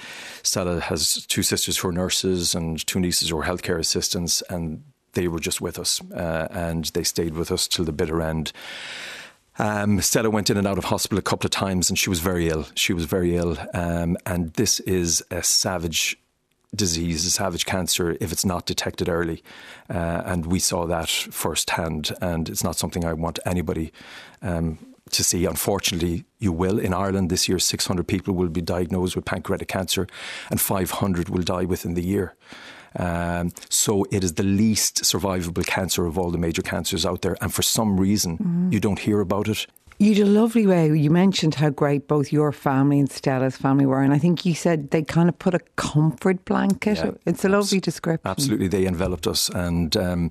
Stella 0.43 0.81
has 0.81 1.27
two 1.27 1.43
sisters 1.43 1.77
who 1.77 1.89
are 1.89 1.93
nurses 1.93 2.55
and 2.55 2.85
two 2.87 3.01
nieces 3.01 3.29
who 3.29 3.39
are 3.39 3.45
healthcare 3.45 3.79
assistants. 3.79 4.43
And 4.49 4.83
they 5.13 5.29
were 5.29 5.41
just 5.41 5.61
with 5.61 5.79
us 5.79 6.01
uh, 6.13 6.49
and 6.51 6.87
they 6.87 7.05
stayed 7.05 7.35
with 7.35 7.53
us 7.53 7.69
till 7.69 7.85
the 7.85 7.93
bitter 7.93 8.23
end. 8.23 8.51
Um, 9.59 10.01
Stella 10.01 10.31
went 10.31 10.51
in 10.51 10.56
and 10.56 10.67
out 10.67 10.79
of 10.79 10.85
hospital 10.85 11.19
a 11.19 11.23
couple 11.23 11.47
of 11.47 11.51
times 11.51 11.89
and 11.89 11.99
she 11.99 12.11
was 12.11 12.21
very 12.21 12.49
ill. 12.49 12.67
She 12.75 12.93
was 12.93 13.05
very 13.05 13.37
ill. 13.37 13.56
Um, 13.73 14.17
and 14.27 14.53
this 14.55 14.81
is 14.81 15.23
a 15.31 15.43
savage 15.43 16.19
disease, 16.75 17.25
a 17.25 17.31
savage 17.31 17.67
cancer, 17.67 18.17
if 18.21 18.33
it's 18.33 18.45
not 18.45 18.67
detected 18.67 19.09
early. 19.09 19.43
Uh, 19.89 20.23
and 20.25 20.47
we 20.47 20.59
saw 20.59 20.87
that 20.87 21.09
firsthand. 21.09 22.12
And 22.21 22.49
it's 22.49 22.65
not 22.65 22.77
something 22.77 23.05
I 23.05 23.12
want 23.12 23.39
anybody 23.47 23.93
um, 24.43 24.79
to 25.11 25.23
see. 25.23 25.45
Unfortunately, 25.45 26.25
you 26.39 26.53
will. 26.53 26.79
In 26.79 26.93
Ireland 26.93 27.31
this 27.31 27.49
year, 27.49 27.59
600 27.59 28.09
people 28.09 28.35
will 28.35 28.49
be 28.49 28.61
diagnosed 28.61 29.15
with 29.15 29.25
pancreatic 29.25 29.69
cancer 29.69 30.06
and 30.51 30.61
500 30.61 31.29
will 31.29 31.43
die 31.43 31.65
within 31.65 31.95
the 31.95 32.03
year. 32.03 32.35
Um, 32.96 33.50
so 33.69 34.05
it 34.11 34.25
is 34.25 34.35
the 34.35 34.43
least 34.44 35.02
survivable 35.02 35.67
cancer 35.67 36.06
of 36.06 36.19
all 36.19 36.31
the 36.31 36.38
major 36.38 36.62
cancers 36.62 37.05
out 37.05 37.22
there. 37.22 37.36
And 37.41 37.53
for 37.53 37.63
some 37.63 37.98
reason, 37.98 38.39
mm. 38.39 38.72
you 38.72 38.81
don't 38.81 38.98
hear 38.98 39.20
about 39.20 39.48
it. 39.48 39.67
You 39.98 40.15
did 40.15 40.27
a 40.27 40.31
lovely 40.31 40.67
way. 40.67 40.89
You 40.89 41.10
mentioned 41.10 41.55
how 41.55 41.70
great 41.70 42.08
both 42.08 42.32
your 42.32 42.51
family 42.51 42.98
and 42.98 43.10
Stella's 43.10 43.56
family 43.56 43.86
were, 43.86 44.03
and 44.03 44.13
I 44.13 44.19
think 44.19 44.44
you 44.44 44.53
said 44.53 44.91
they 44.91 45.03
kind 45.03 45.29
of 45.29 45.39
put 45.39 45.55
a 45.55 45.60
comfort 45.77 46.44
blanket. 46.44 46.98
Yeah, 46.98 47.13
it's 47.27 47.44
a 47.44 47.48
lovely 47.48 47.79
description. 47.79 48.29
Absolutely, 48.29 48.67
they 48.67 48.86
enveloped 48.86 49.29
us, 49.29 49.48
and 49.51 49.96
um, 49.96 50.31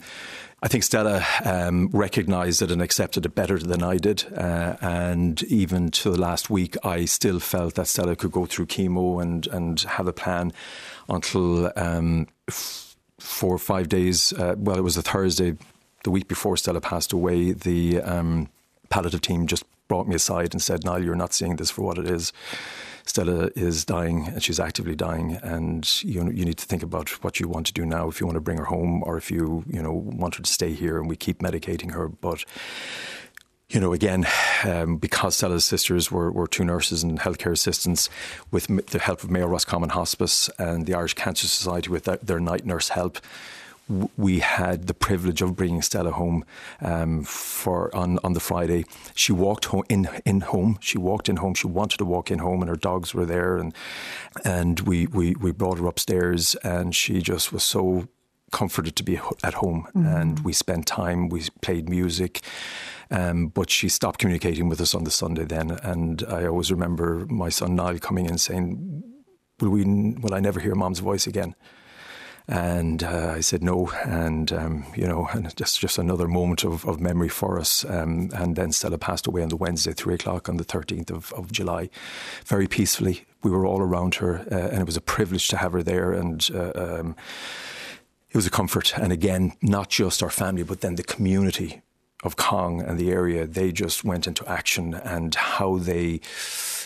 I 0.61 0.67
think 0.67 0.83
Stella 0.83 1.25
um, 1.45 1.89
recognised 1.93 2.61
it 2.61 2.71
and 2.71 2.81
accepted 2.81 3.25
it 3.25 3.35
better 3.35 3.57
than 3.57 3.81
I 3.83 3.97
did. 3.97 4.25
Uh, 4.35 4.75
and 4.81 5.41
even 5.43 5.91
to 5.91 6.09
the 6.09 6.19
last 6.19 6.49
week, 6.49 6.75
I 6.83 7.05
still 7.05 7.39
felt 7.39 7.75
that 7.75 7.87
Stella 7.87 8.17
could 8.17 8.33
go 8.33 8.45
through 8.45 8.65
chemo 8.65 9.21
and 9.21 9.47
and 9.47 9.79
have 9.81 10.07
a 10.07 10.13
plan 10.13 10.51
until 11.09 11.71
um, 11.75 12.27
f- 12.47 12.95
four 13.19 13.53
or 13.53 13.59
five 13.59 13.89
days. 13.89 14.33
Uh, 14.33 14.55
well, 14.57 14.77
it 14.77 14.83
was 14.83 14.97
a 14.97 15.01
Thursday, 15.01 15.57
the 16.03 16.11
week 16.11 16.27
before 16.27 16.57
Stella 16.57 16.81
passed 16.81 17.13
away. 17.13 17.51
The 17.51 18.01
um, 18.01 18.49
palliative 18.89 19.21
team 19.21 19.47
just 19.47 19.63
brought 19.87 20.07
me 20.07 20.15
aside 20.15 20.53
and 20.53 20.61
said, 20.61 20.83
"Niall, 20.83 21.03
you're 21.03 21.15
not 21.15 21.33
seeing 21.33 21.55
this 21.55 21.71
for 21.71 21.81
what 21.81 21.97
it 21.97 22.07
is. 22.07 22.33
Stella 23.05 23.49
is 23.55 23.83
dying, 23.83 24.27
and 24.27 24.41
she's 24.41 24.59
actively 24.59 24.95
dying, 24.95 25.39
and 25.43 26.03
you 26.03 26.29
you 26.31 26.45
need 26.45 26.57
to 26.57 26.65
think 26.65 26.83
about 26.83 27.09
what 27.23 27.39
you 27.39 27.47
want 27.47 27.65
to 27.67 27.73
do 27.73 27.85
now. 27.85 28.07
If 28.07 28.19
you 28.19 28.25
want 28.25 28.37
to 28.37 28.41
bring 28.41 28.57
her 28.57 28.65
home, 28.65 29.03
or 29.05 29.17
if 29.17 29.29
you 29.29 29.63
you 29.67 29.81
know 29.81 29.93
want 29.93 30.35
her 30.35 30.43
to 30.43 30.51
stay 30.51 30.73
here, 30.73 30.97
and 30.99 31.09
we 31.09 31.15
keep 31.15 31.39
medicating 31.39 31.91
her, 31.91 32.07
but." 32.07 32.45
You 33.69 33.79
know, 33.79 33.93
again, 33.93 34.25
um, 34.65 34.97
because 34.97 35.35
Stella's 35.35 35.65
sisters 35.65 36.11
were, 36.11 36.31
were 36.31 36.47
two 36.47 36.63
nurses 36.63 37.01
and 37.03 37.19
healthcare 37.19 37.51
assistants, 37.51 38.09
with 38.51 38.67
the 38.87 38.99
help 38.99 39.23
of 39.23 39.31
Mayo 39.31 39.47
Roscommon 39.47 39.89
Hospice 39.89 40.49
and 40.59 40.85
the 40.85 40.93
Irish 40.93 41.15
Cancer 41.15 41.47
Society, 41.47 41.89
with 41.89 42.03
their 42.03 42.39
night 42.39 42.65
nurse 42.65 42.89
help, 42.89 43.19
w- 43.89 44.09
we 44.17 44.39
had 44.39 44.87
the 44.87 44.93
privilege 44.93 45.41
of 45.41 45.55
bringing 45.55 45.81
Stella 45.81 46.11
home 46.11 46.45
um, 46.81 47.23
for 47.23 47.93
on, 47.95 48.19
on 48.23 48.33
the 48.33 48.39
Friday. 48.39 48.85
She 49.15 49.31
walked 49.31 49.65
home 49.65 49.83
in 49.89 50.09
in 50.25 50.41
home. 50.41 50.77
She 50.81 50.97
walked 50.97 51.29
in 51.29 51.37
home. 51.37 51.53
She 51.53 51.67
wanted 51.67 51.97
to 51.97 52.05
walk 52.05 52.29
in 52.31 52.39
home, 52.39 52.61
and 52.61 52.69
her 52.69 52.75
dogs 52.75 53.13
were 53.13 53.25
there, 53.25 53.57
and 53.57 53.73
and 54.45 54.81
we 54.81 55.07
we, 55.07 55.35
we 55.35 55.51
brought 55.51 55.79
her 55.79 55.87
upstairs, 55.87 56.55
and 56.63 56.95
she 56.95 57.21
just 57.21 57.51
was 57.51 57.63
so 57.63 58.07
comforted 58.53 58.95
to 58.95 59.03
be 59.03 59.19
at 59.43 59.55
home 59.55 59.85
mm-hmm. 59.89 60.05
and 60.05 60.39
we 60.45 60.53
spent 60.53 60.85
time 60.85 61.27
we 61.27 61.41
played 61.61 61.89
music 61.89 62.41
um, 63.11 63.47
but 63.47 63.69
she 63.69 63.89
stopped 63.89 64.19
communicating 64.19 64.69
with 64.69 64.79
us 64.79 64.95
on 64.95 65.03
the 65.03 65.11
Sunday 65.11 65.43
then 65.43 65.71
and 65.71 66.23
I 66.29 66.45
always 66.45 66.71
remember 66.71 67.25
my 67.27 67.49
son 67.49 67.75
Niall 67.75 67.99
coming 67.99 68.25
in 68.25 68.37
saying 68.37 69.03
will 69.59 69.69
we 69.69 69.83
will 70.21 70.33
I 70.33 70.39
never 70.39 70.59
hear 70.59 70.75
mom's 70.75 70.99
voice 70.99 71.27
again 71.27 71.55
and 72.47 73.03
uh, 73.03 73.33
I 73.37 73.39
said 73.39 73.63
no, 73.63 73.89
and 74.05 74.51
um, 74.51 74.85
you 74.95 75.07
know, 75.07 75.29
and 75.31 75.55
just 75.55 75.79
just 75.79 75.97
another 75.97 76.27
moment 76.27 76.63
of, 76.63 76.85
of 76.85 76.99
memory 76.99 77.29
for 77.29 77.59
us. 77.59 77.85
Um, 77.85 78.29
and 78.33 78.55
then 78.55 78.71
Stella 78.71 78.97
passed 78.97 79.27
away 79.27 79.43
on 79.43 79.49
the 79.49 79.55
Wednesday, 79.55 79.93
three 79.93 80.15
o'clock 80.15 80.49
on 80.49 80.57
the 80.57 80.63
thirteenth 80.63 81.09
of, 81.09 81.31
of 81.33 81.51
July, 81.51 81.89
very 82.45 82.67
peacefully. 82.67 83.25
We 83.43 83.51
were 83.51 83.65
all 83.65 83.81
around 83.81 84.15
her, 84.15 84.45
uh, 84.51 84.69
and 84.71 84.79
it 84.79 84.85
was 84.85 84.97
a 84.97 85.01
privilege 85.01 85.47
to 85.49 85.57
have 85.57 85.71
her 85.71 85.83
there. 85.83 86.11
And 86.11 86.49
uh, 86.53 86.71
um, 86.75 87.15
it 88.33 88.35
was 88.35 88.47
a 88.47 88.49
comfort. 88.49 88.97
And 88.97 89.13
again, 89.13 89.53
not 89.61 89.89
just 89.89 90.23
our 90.23 90.31
family, 90.31 90.63
but 90.63 90.81
then 90.81 90.95
the 90.95 91.03
community 91.03 91.83
of 92.23 92.35
Cong 92.35 92.81
and 92.81 92.97
the 92.97 93.11
area. 93.11 93.45
They 93.45 93.71
just 93.71 94.03
went 94.03 94.27
into 94.27 94.47
action, 94.49 94.93
and 94.93 95.35
how 95.35 95.77
they 95.77 96.21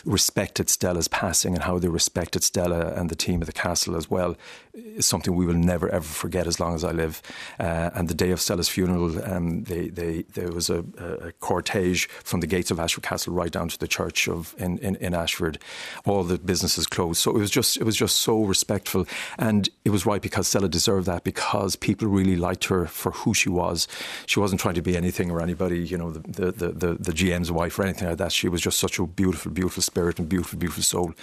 respected 0.05 0.69
Stella's 0.69 1.07
passing 1.07 1.53
and 1.53 1.63
how 1.63 1.79
they 1.79 1.87
respected 1.87 2.43
Stella 2.43 2.93
and 2.93 3.09
the 3.09 3.15
team 3.15 3.41
at 3.41 3.47
the 3.47 3.53
castle 3.53 3.95
as 3.95 4.09
well 4.09 4.35
is 4.77 5.07
something 5.07 5.35
we 5.35 5.45
will 5.45 5.53
never 5.53 5.89
ever 5.89 6.05
forget 6.05 6.47
as 6.47 6.59
long 6.59 6.75
as 6.75 6.83
I 6.83 6.91
live. 6.91 7.21
Uh, 7.59 7.89
and 7.93 8.07
the 8.07 8.13
day 8.13 8.31
of 8.31 8.39
Stella's 8.39 8.69
funeral, 8.69 9.23
um, 9.23 9.63
they, 9.63 9.89
they, 9.89 10.23
there 10.33 10.51
was 10.51 10.69
a, 10.69 10.79
a, 10.79 11.31
cortege 11.41 12.07
from 12.09 12.41
the 12.41 12.47
gates 12.47 12.71
of 12.71 12.79
Ashford 12.79 13.03
Castle 13.03 13.33
right 13.33 13.51
down 13.51 13.69
to 13.69 13.77
the 13.77 13.87
church 13.87 14.27
of 14.27 14.55
in, 14.57 14.77
in, 14.79 14.95
in, 14.97 15.13
Ashford. 15.13 15.59
All 16.05 16.23
the 16.23 16.37
businesses 16.37 16.85
closed, 16.85 17.21
so 17.21 17.31
it 17.31 17.39
was 17.39 17.51
just 17.51 17.77
it 17.77 17.83
was 17.83 17.95
just 17.95 18.17
so 18.17 18.43
respectful, 18.43 19.07
and 19.37 19.69
it 19.85 19.89
was 19.89 20.05
right 20.05 20.21
because 20.21 20.47
Stella 20.47 20.69
deserved 20.69 21.07
that 21.07 21.23
because 21.23 21.75
people 21.75 22.07
really 22.07 22.35
liked 22.35 22.65
her 22.65 22.85
for 22.85 23.11
who 23.11 23.33
she 23.33 23.49
was. 23.49 23.87
She 24.25 24.39
wasn't 24.39 24.61
trying 24.61 24.75
to 24.75 24.81
be 24.81 24.95
anything 24.95 25.31
or 25.31 25.41
anybody, 25.41 25.79
you 25.79 25.97
know, 25.97 26.11
the 26.11 26.51
the 26.51 26.71
the, 26.71 26.93
the 26.93 27.11
GM's 27.11 27.51
wife 27.51 27.79
or 27.79 27.83
anything 27.83 28.07
like 28.07 28.17
that. 28.17 28.31
She 28.31 28.49
was 28.49 28.61
just 28.61 28.79
such 28.79 28.99
a 28.99 29.05
beautiful, 29.05 29.51
beautiful 29.51 29.81
spirit 29.87 30.19
and 30.19 30.29
beautiful, 30.29 30.59
beautiful 30.59 30.83
soul. 30.83 31.13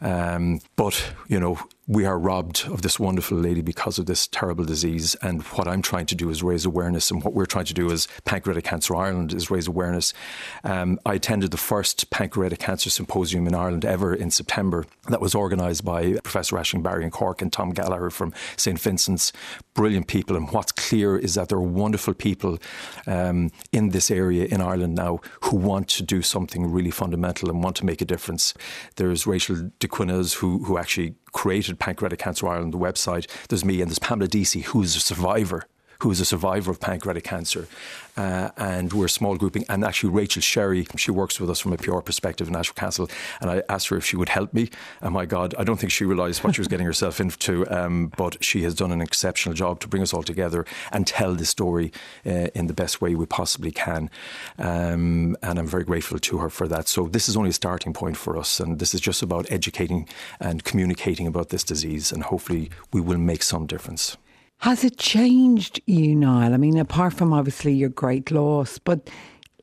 Um, 0.00 0.60
but 0.76 1.12
you 1.28 1.40
know, 1.40 1.58
we 1.88 2.04
are 2.04 2.18
robbed 2.18 2.64
of 2.68 2.82
this 2.82 3.00
wonderful 3.00 3.36
lady 3.36 3.60
because 3.60 3.98
of 3.98 4.06
this 4.06 4.28
terrible 4.28 4.64
disease. 4.64 5.16
And 5.16 5.42
what 5.42 5.66
I'm 5.66 5.82
trying 5.82 6.06
to 6.06 6.14
do 6.14 6.30
is 6.30 6.42
raise 6.42 6.64
awareness, 6.64 7.10
and 7.10 7.22
what 7.24 7.34
we're 7.34 7.46
trying 7.46 7.64
to 7.64 7.74
do 7.74 7.90
as 7.90 8.06
Pancreatic 8.24 8.64
Cancer 8.64 8.94
Ireland 8.94 9.34
is 9.34 9.50
raise 9.50 9.66
awareness. 9.66 10.14
Um, 10.62 11.00
I 11.04 11.14
attended 11.14 11.50
the 11.50 11.56
first 11.56 12.08
pancreatic 12.10 12.60
cancer 12.60 12.88
symposium 12.88 13.46
in 13.46 13.54
Ireland 13.54 13.84
ever 13.84 14.14
in 14.14 14.30
September. 14.30 14.84
That 15.08 15.20
was 15.20 15.34
organised 15.34 15.84
by 15.84 16.14
Professor 16.22 16.56
Aisling 16.56 16.82
Barry 16.82 17.04
in 17.04 17.10
Cork 17.10 17.42
and 17.42 17.52
Tom 17.52 17.70
Gallagher 17.70 18.10
from 18.10 18.32
St 18.56 18.78
Vincent's. 18.78 19.32
Brilliant 19.74 20.06
people, 20.06 20.36
and 20.36 20.50
what's 20.50 20.70
clear 20.70 21.16
is 21.16 21.34
that 21.34 21.48
there 21.48 21.58
are 21.58 21.62
wonderful 21.62 22.14
people 22.14 22.58
um, 23.06 23.50
in 23.72 23.88
this 23.88 24.10
area 24.10 24.44
in 24.44 24.60
Ireland 24.60 24.94
now 24.94 25.20
who 25.42 25.56
want 25.56 25.88
to 25.88 26.02
do 26.02 26.22
something 26.22 26.70
really 26.70 26.90
fundamental 26.90 27.50
and 27.50 27.64
want 27.64 27.76
to 27.76 27.86
make 27.86 28.00
a 28.02 28.04
difference. 28.04 28.54
There's 28.96 29.26
Rachel 29.26 29.70
de 29.78 29.88
Quinnes 29.88 30.34
who 30.34 30.62
who 30.64 30.78
actually 30.78 31.14
created 31.32 31.78
Pancreatic 31.78 32.18
Cancer 32.18 32.48
Ireland, 32.48 32.72
the 32.72 32.78
website. 32.78 33.26
There's 33.48 33.64
me 33.64 33.80
and 33.80 33.90
there's 33.90 33.98
Pamela 33.98 34.28
Deasy, 34.28 34.60
who's 34.60 34.96
a 34.96 35.00
survivor 35.00 35.66
who 36.02 36.10
is 36.10 36.20
a 36.20 36.24
survivor 36.24 36.68
of 36.68 36.80
pancreatic 36.80 37.22
cancer. 37.22 37.68
Uh, 38.16 38.50
and 38.56 38.92
we're 38.92 39.06
a 39.06 39.08
small 39.08 39.36
grouping. 39.36 39.64
And 39.68 39.84
actually, 39.84 40.10
Rachel 40.10 40.42
Sherry, 40.42 40.84
she 40.96 41.12
works 41.12 41.38
with 41.38 41.48
us 41.48 41.60
from 41.60 41.72
a 41.72 41.76
PR 41.76 42.00
perspective 42.00 42.48
in 42.48 42.56
Ashford 42.56 42.74
Castle. 42.74 43.08
And 43.40 43.48
I 43.48 43.62
asked 43.68 43.86
her 43.88 43.96
if 43.96 44.04
she 44.04 44.16
would 44.16 44.28
help 44.28 44.52
me. 44.52 44.68
And 45.00 45.14
my 45.14 45.26
God, 45.26 45.54
I 45.56 45.62
don't 45.62 45.78
think 45.78 45.92
she 45.92 46.04
realised 46.04 46.42
what 46.42 46.56
she 46.56 46.60
was 46.60 46.66
getting 46.66 46.86
herself 46.86 47.20
into. 47.20 47.64
Um, 47.70 48.12
but 48.16 48.42
she 48.44 48.64
has 48.64 48.74
done 48.74 48.90
an 48.90 49.00
exceptional 49.00 49.54
job 49.54 49.78
to 49.80 49.88
bring 49.88 50.02
us 50.02 50.12
all 50.12 50.24
together 50.24 50.66
and 50.90 51.06
tell 51.06 51.34
the 51.36 51.46
story 51.46 51.92
uh, 52.26 52.48
in 52.52 52.66
the 52.66 52.74
best 52.74 53.00
way 53.00 53.14
we 53.14 53.24
possibly 53.24 53.70
can. 53.70 54.10
Um, 54.58 55.36
and 55.40 55.56
I'm 55.56 55.68
very 55.68 55.84
grateful 55.84 56.18
to 56.18 56.38
her 56.38 56.50
for 56.50 56.66
that. 56.66 56.88
So 56.88 57.06
this 57.06 57.28
is 57.28 57.36
only 57.36 57.50
a 57.50 57.54
starting 57.54 57.92
point 57.92 58.16
for 58.16 58.36
us. 58.36 58.58
And 58.58 58.80
this 58.80 58.92
is 58.92 59.00
just 59.00 59.22
about 59.22 59.46
educating 59.52 60.08
and 60.40 60.64
communicating 60.64 61.28
about 61.28 61.50
this 61.50 61.62
disease. 61.62 62.10
And 62.10 62.24
hopefully, 62.24 62.70
we 62.92 63.00
will 63.00 63.18
make 63.18 63.44
some 63.44 63.66
difference. 63.66 64.16
Has 64.62 64.84
it 64.84 64.96
changed 64.96 65.80
you, 65.86 66.14
Niall? 66.14 66.54
I 66.54 66.56
mean, 66.56 66.78
apart 66.78 67.14
from 67.14 67.32
obviously 67.32 67.72
your 67.72 67.88
great 67.88 68.30
loss, 68.30 68.78
but 68.78 69.10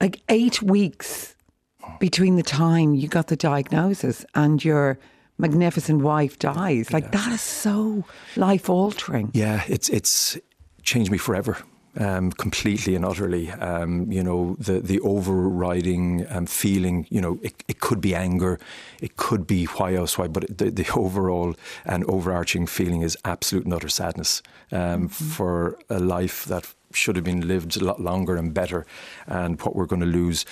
like 0.01 0.21
eight 0.27 0.61
weeks 0.61 1.35
between 2.01 2.35
the 2.35 2.43
time 2.43 2.93
you 2.95 3.07
got 3.07 3.27
the 3.27 3.37
diagnosis 3.37 4.25
and 4.35 4.61
your 4.61 4.99
magnificent 5.37 6.01
wife 6.01 6.37
dies, 6.37 6.91
like 6.91 7.05
yeah. 7.05 7.11
that 7.11 7.31
is 7.31 7.39
so 7.39 8.03
life 8.35 8.69
altering. 8.69 9.31
Yeah, 9.33 9.63
it's 9.69 9.87
it's 9.87 10.37
changed 10.83 11.11
me 11.11 11.17
forever 11.17 11.55
um, 11.99 12.31
completely 12.31 12.95
and 12.95 13.05
utterly. 13.05 13.51
Um, 13.51 14.11
you 14.11 14.23
know, 14.23 14.55
the 14.59 14.79
the 14.79 14.99
overriding 15.01 16.25
um, 16.29 16.45
feeling. 16.45 17.05
You 17.09 17.21
know, 17.21 17.39
it, 17.43 17.63
it 17.67 17.79
could 17.79 18.01
be 18.01 18.15
anger, 18.15 18.59
it 19.01 19.17
could 19.17 19.45
be 19.45 19.65
why 19.65 19.93
else 19.93 20.17
why, 20.17 20.27
but 20.27 20.57
the, 20.57 20.71
the 20.71 20.89
overall 20.95 21.55
and 21.85 22.03
overarching 22.05 22.67
feeling 22.67 23.01
is 23.01 23.17
absolute 23.23 23.65
and 23.65 23.73
utter 23.73 23.89
sadness 23.89 24.41
um, 24.71 24.79
mm-hmm. 24.79 25.07
for 25.07 25.77
a 25.89 25.99
life 25.99 26.45
that 26.45 26.73
should 26.91 27.15
have 27.15 27.25
been 27.25 27.47
lived 27.47 27.79
a 27.79 27.85
lot 27.85 28.01
longer 28.01 28.35
and 28.35 28.53
better, 28.53 28.85
and 29.27 29.61
what 29.61 29.75
we're 29.75 29.85
going 29.85 30.01
to 30.01 30.07
lose. 30.07 30.45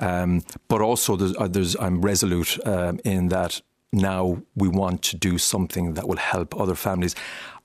Um, 0.00 0.42
but 0.68 0.80
also, 0.80 1.16
there's, 1.16 1.36
uh, 1.36 1.48
there's 1.48 1.76
I'm 1.76 2.00
resolute 2.00 2.58
um, 2.66 2.98
in 3.04 3.28
that 3.28 3.62
now 3.92 4.42
we 4.56 4.68
want 4.68 5.02
to 5.02 5.16
do 5.16 5.38
something 5.38 5.94
that 5.94 6.08
will 6.08 6.18
help 6.18 6.58
other 6.60 6.74
families. 6.74 7.14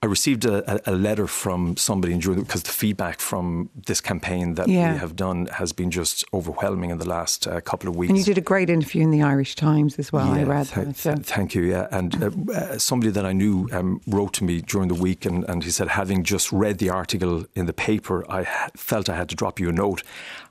I 0.02 0.06
received 0.06 0.46
a, 0.46 0.90
a 0.90 0.96
letter 0.96 1.26
from 1.26 1.76
somebody 1.76 2.14
in 2.14 2.22
June 2.22 2.40
because 2.40 2.62
the 2.62 2.72
feedback 2.72 3.20
from 3.20 3.68
this 3.74 4.00
campaign 4.00 4.54
that 4.54 4.66
yeah. 4.66 4.94
we 4.94 4.98
have 4.98 5.14
done 5.14 5.44
has 5.52 5.74
been 5.74 5.90
just 5.90 6.24
overwhelming 6.32 6.88
in 6.88 6.96
the 6.96 7.06
last 7.06 7.46
uh, 7.46 7.60
couple 7.60 7.90
of 7.90 7.96
weeks. 7.96 8.08
And 8.08 8.18
you 8.18 8.24
did 8.24 8.38
a 8.38 8.40
great 8.40 8.70
interview 8.70 9.02
in 9.02 9.10
the 9.10 9.20
Irish 9.20 9.56
Times 9.56 9.98
as 9.98 10.10
well. 10.10 10.34
Yeah, 10.34 10.40
I 10.40 10.44
read 10.44 10.68
th- 10.68 10.86
that. 10.86 10.96
So. 10.96 11.14
Th- 11.16 11.26
thank 11.26 11.54
you. 11.54 11.64
Yeah, 11.64 11.86
and 11.90 12.22
uh, 12.22 12.30
uh, 12.50 12.78
somebody 12.78 13.12
that 13.12 13.26
I 13.26 13.32
knew 13.32 13.68
um, 13.72 14.00
wrote 14.06 14.32
to 14.34 14.44
me 14.44 14.62
during 14.62 14.88
the 14.88 14.94
week, 14.94 15.26
and, 15.26 15.44
and 15.50 15.62
he 15.62 15.70
said, 15.70 15.88
having 15.88 16.24
just 16.24 16.50
read 16.50 16.78
the 16.78 16.88
article 16.88 17.44
in 17.54 17.66
the 17.66 17.74
paper, 17.74 18.24
I 18.26 18.44
ha- 18.44 18.70
felt 18.74 19.10
I 19.10 19.16
had 19.16 19.28
to 19.28 19.36
drop 19.36 19.60
you 19.60 19.68
a 19.68 19.72
note. 19.72 20.02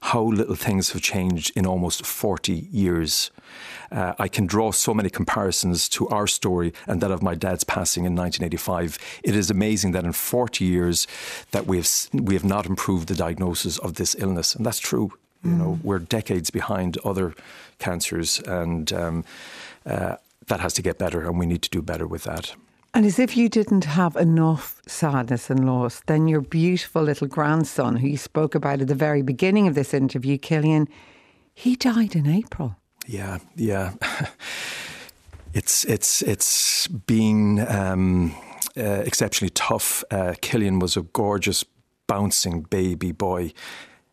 How 0.02 0.22
little 0.22 0.56
things 0.56 0.92
have 0.92 1.02
changed 1.02 1.58
in 1.58 1.66
almost 1.66 2.06
forty 2.06 2.68
years. 2.72 3.32
Uh, 3.92 4.14
I 4.20 4.28
can 4.28 4.46
draw 4.46 4.72
so 4.72 4.94
many 4.94 5.10
comparisons 5.10 5.90
to 5.90 6.08
our 6.10 6.28
story 6.28 6.74
and 6.88 7.02
that 7.02 7.12
of 7.12 7.24
my 7.24 7.36
dad's 7.36 7.64
passing 7.64 8.06
in 8.06 8.16
1985. 8.16 8.98
It 9.24 9.36
is 9.40 9.50
amazing 9.50 9.94
that 9.94 10.04
in 10.04 10.14
40 10.14 10.66
years 10.66 11.08
that 11.52 11.66
we 11.66 11.78
have 11.78 11.90
we 12.14 12.36
have 12.36 12.44
not 12.44 12.66
improved 12.66 13.08
the 13.08 13.16
diagnosis 13.16 13.80
of 13.80 13.96
this 13.96 14.16
illness, 14.20 14.56
and 14.56 14.66
that's 14.66 14.80
true. 14.80 15.12
You 15.44 15.52
know, 15.52 15.80
mm. 15.80 15.84
we're 15.86 16.00
decades 16.00 16.50
behind 16.50 16.98
other 17.06 17.34
cancers, 17.80 18.40
and 18.42 18.92
um, 18.92 19.26
uh, 19.86 20.18
that 20.48 20.60
has 20.60 20.74
to 20.74 20.82
get 20.82 20.98
better, 20.98 21.26
and 21.26 21.40
we 21.40 21.46
need 21.46 21.62
to 21.62 21.70
do 21.70 21.82
better 21.82 22.06
with 22.06 22.24
that. 22.26 22.56
And 22.94 23.06
as 23.06 23.20
if 23.20 23.38
you 23.38 23.50
didn't 23.50 23.86
have 23.86 24.16
enough 24.16 24.82
sadness 24.88 25.50
and 25.50 25.66
loss, 25.66 26.02
then 26.08 26.28
your 26.28 26.42
beautiful 26.42 27.04
little 27.04 27.28
grandson, 27.28 27.96
who 27.98 28.08
you 28.08 28.18
spoke 28.18 28.56
about 28.56 28.82
at 28.82 28.88
the 28.88 28.96
very 28.96 29.22
beginning 29.22 29.68
of 29.68 29.76
this 29.76 29.94
interview, 29.94 30.38
Killian, 30.38 30.88
he 31.54 31.76
died 31.76 32.16
in 32.16 32.28
April. 32.28 32.76
Yeah, 33.06 33.40
yeah. 33.56 33.94
it's 35.54 35.84
it's 35.86 36.22
it's 36.24 36.88
been 36.88 37.66
um, 37.68 38.36
uh, 38.78 39.04
exceptionally 39.06 39.52
tough. 39.52 40.04
Uh, 40.12 40.34
Killian 40.42 40.80
was 40.80 40.98
a 40.98 41.02
gorgeous, 41.02 41.64
bouncing 42.08 42.62
baby 42.62 43.12
boy. 43.12 43.54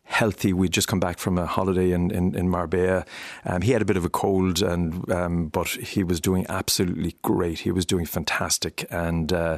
Healthy. 0.03 0.53
We'd 0.53 0.71
just 0.71 0.87
come 0.87 1.01
back 1.01 1.19
from 1.19 1.37
a 1.37 1.45
holiday 1.45 1.91
in, 1.91 2.11
in, 2.11 2.33
in 2.33 2.49
Marbella. 2.49 3.05
Um, 3.43 3.61
he 3.61 3.73
had 3.73 3.81
a 3.81 3.85
bit 3.85 3.97
of 3.97 4.05
a 4.05 4.09
cold, 4.09 4.61
and 4.61 5.11
um, 5.11 5.47
but 5.47 5.67
he 5.67 6.01
was 6.01 6.21
doing 6.21 6.45
absolutely 6.47 7.17
great. 7.23 7.59
He 7.59 7.71
was 7.71 7.85
doing 7.85 8.05
fantastic, 8.05 8.85
and 8.89 9.33
uh, 9.33 9.57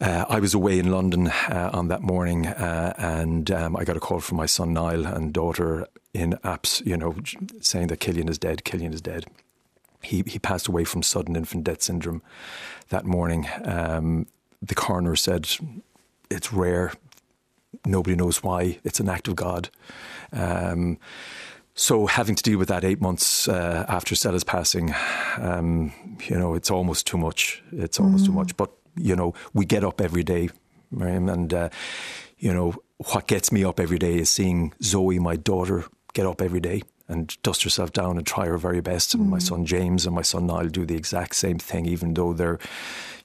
uh, 0.00 0.24
I 0.28 0.40
was 0.40 0.54
away 0.54 0.78
in 0.78 0.90
London 0.90 1.26
uh, 1.28 1.70
on 1.74 1.88
that 1.88 2.00
morning, 2.00 2.46
uh, 2.46 2.94
and 2.96 3.50
um, 3.50 3.76
I 3.76 3.84
got 3.84 3.98
a 3.98 4.00
call 4.00 4.20
from 4.20 4.38
my 4.38 4.46
son 4.46 4.72
Niall 4.72 5.04
and 5.04 5.32
daughter 5.32 5.86
in 6.14 6.32
apps, 6.42 6.84
you 6.86 6.96
know, 6.96 7.14
saying 7.60 7.88
that 7.88 8.00
Killian 8.00 8.28
is 8.28 8.38
dead. 8.38 8.64
Killian 8.64 8.94
is 8.94 9.02
dead. 9.02 9.26
He 10.02 10.22
he 10.26 10.38
passed 10.38 10.68
away 10.68 10.84
from 10.84 11.02
sudden 11.02 11.36
infant 11.36 11.64
death 11.64 11.82
syndrome 11.82 12.22
that 12.88 13.04
morning. 13.04 13.46
Um, 13.64 14.26
the 14.62 14.74
coroner 14.74 15.16
said 15.16 15.48
it's 16.30 16.52
rare. 16.52 16.92
Nobody 17.84 18.16
knows 18.16 18.42
why. 18.42 18.78
It's 18.84 19.00
an 19.00 19.08
act 19.08 19.28
of 19.28 19.36
God. 19.36 19.70
Um, 20.32 20.98
so 21.74 22.06
having 22.06 22.34
to 22.34 22.42
deal 22.42 22.58
with 22.58 22.68
that 22.68 22.84
eight 22.84 23.00
months 23.00 23.48
uh, 23.48 23.86
after 23.88 24.14
Stella's 24.14 24.44
passing, 24.44 24.94
um, 25.38 25.92
you 26.28 26.36
know, 26.36 26.54
it's 26.54 26.70
almost 26.70 27.06
too 27.06 27.16
much. 27.16 27.62
It's 27.72 27.98
almost 27.98 28.24
mm. 28.24 28.26
too 28.26 28.32
much. 28.32 28.56
But 28.56 28.70
you 28.96 29.16
know, 29.16 29.34
we 29.54 29.64
get 29.64 29.84
up 29.84 30.00
every 30.00 30.24
day 30.24 30.50
Miriam. 30.90 31.28
And, 31.28 31.52
uh, 31.52 31.68
you 32.38 32.52
know, 32.52 32.74
what 33.12 33.26
gets 33.26 33.52
me 33.52 33.64
up 33.64 33.80
every 33.80 33.98
day 33.98 34.16
is 34.16 34.30
seeing 34.30 34.72
Zoe, 34.82 35.18
my 35.18 35.36
daughter, 35.36 35.84
get 36.12 36.26
up 36.26 36.42
every 36.42 36.60
day 36.60 36.82
and 37.10 37.36
dust 37.42 37.64
herself 37.64 37.92
down 37.92 38.16
and 38.16 38.26
try 38.26 38.46
her 38.46 38.56
very 38.56 38.80
best. 38.80 39.14
And 39.14 39.24
mm. 39.24 39.30
my 39.30 39.38
son 39.38 39.66
James 39.66 40.06
and 40.06 40.14
my 40.14 40.22
son 40.22 40.46
Niall 40.46 40.68
do 40.68 40.86
the 40.86 40.96
exact 40.96 41.34
same 41.34 41.58
thing, 41.58 41.86
even 41.86 42.14
though 42.14 42.32
they're, 42.32 42.58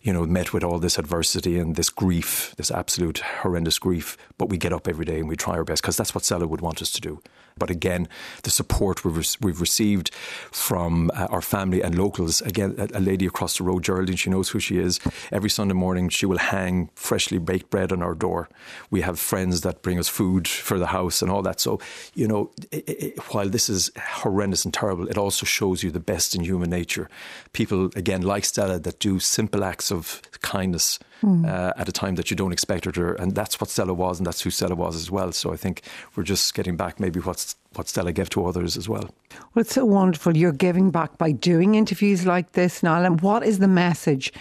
you 0.02 0.12
know, 0.12 0.26
met 0.26 0.54
with 0.54 0.64
all 0.64 0.80
this 0.80 0.98
adversity 0.98 1.58
and 1.60 1.76
this 1.76 1.90
grief, 1.90 2.54
this 2.58 2.72
absolute 2.72 3.20
horrendous 3.20 3.80
grief. 3.80 4.18
But 4.38 4.50
we 4.50 4.58
get 4.58 4.74
up 4.74 4.88
every 4.88 5.06
day 5.06 5.20
and 5.20 5.30
we 5.30 5.36
try 5.36 5.54
our 5.54 5.64
best 5.64 5.82
because 5.82 5.98
that's 5.98 6.16
what 6.16 6.26
Stella 6.26 6.48
would 6.48 6.62
want 6.62 6.82
us 6.82 6.92
to 6.92 7.02
do. 7.02 7.22
But 7.58 7.70
again, 7.70 8.10
the 8.44 8.50
support 8.50 9.06
we've, 9.06 9.16
re- 9.16 9.38
we've 9.40 9.62
received 9.62 10.14
from 10.52 11.10
uh, 11.14 11.28
our 11.30 11.42
family 11.42 11.82
and 11.82 11.98
locals, 11.98 12.42
again, 12.42 12.76
a, 12.78 12.98
a, 12.98 13.00
lady 13.00 13.26
across 13.26 13.58
the 13.58 13.64
road, 13.64 13.82
Geraldine, 13.86 14.18
she 14.18 14.30
knows 14.30 14.50
who 14.50 14.60
she 14.60 14.78
is. 14.78 15.00
Every 15.32 15.50
Sunday 15.50 15.74
morning, 15.74 16.10
she 16.10 16.26
will 16.26 16.38
hang 16.38 16.90
freshly 16.96 17.38
baked 17.38 17.70
bread 17.70 17.94
on 17.94 18.04
our 18.04 18.14
door. 18.14 18.50
We 18.90 19.02
have 19.02 19.22
friends 19.22 19.62
that 19.62 19.82
bring 19.84 19.98
us 20.00 20.10
food 20.10 20.50
for 20.50 20.78
the 20.78 20.88
house 20.88 21.22
and 21.22 21.32
all 21.32 21.42
that. 21.44 21.62
So, 21.62 21.80
you 22.14 22.28
know, 22.28 22.52
it, 22.72 22.90
it, 22.90 23.20
while 23.34 23.48
this 23.48 23.70
is 23.70 23.90
horrendous 23.98 24.66
and 24.66 24.74
terrible, 24.74 25.08
it 25.08 25.18
also 25.18 25.46
shows 25.46 25.82
you 25.82 25.92
the 25.92 26.02
best 26.02 26.36
in 26.36 26.44
human 26.44 26.70
nature. 26.70 27.10
People, 27.54 27.86
again, 27.96 28.22
like 28.22 28.44
Stella, 28.44 28.80
that 28.80 29.00
do 29.00 29.18
simple 29.18 29.64
acts 29.64 29.94
of 29.94 30.22
kindness 30.42 31.00
mm. 31.24 31.48
uh, 31.48 31.74
at 31.78 31.90
a 31.90 31.92
time 31.92 32.16
that 32.16 32.30
you 32.30 32.36
don't 32.36 32.52
expect 32.52 32.86
her 32.86 32.92
to. 32.92 33.16
And 33.22 33.34
that's 33.34 33.60
what 33.60 33.70
Stella 33.70 33.94
was, 33.94 34.20
and 34.20 34.28
that's 34.28 34.42
who 34.42 34.50
Stella 34.50 34.76
was 34.76 34.96
as 34.96 35.10
well. 35.12 35.32
So 35.32 35.54
I 35.54 35.58
think 35.58 35.82
we're 36.16 36.24
just 36.24 36.54
getting 36.54 36.76
back 36.76 37.00
maybe 37.00 37.20
what's, 37.20 37.45
what 37.74 37.88
Stella 37.90 38.14
gave 38.14 38.30
to 38.32 38.46
others 38.46 38.78
as 38.78 38.88
well. 38.88 39.10
Well, 39.54 39.62
it's 39.62 39.74
so 39.74 39.86
wonderful. 39.86 40.36
You're 40.36 40.52
giving 40.52 40.92
back 40.92 41.18
by 41.18 41.32
doing 41.32 41.76
interviews 41.76 42.26
like 42.26 42.54
this, 42.54 42.82
Niall. 42.82 43.06
And 43.06 43.22
what 43.22 43.44
is 43.44 43.60
the 43.60 43.68
message 43.68 44.32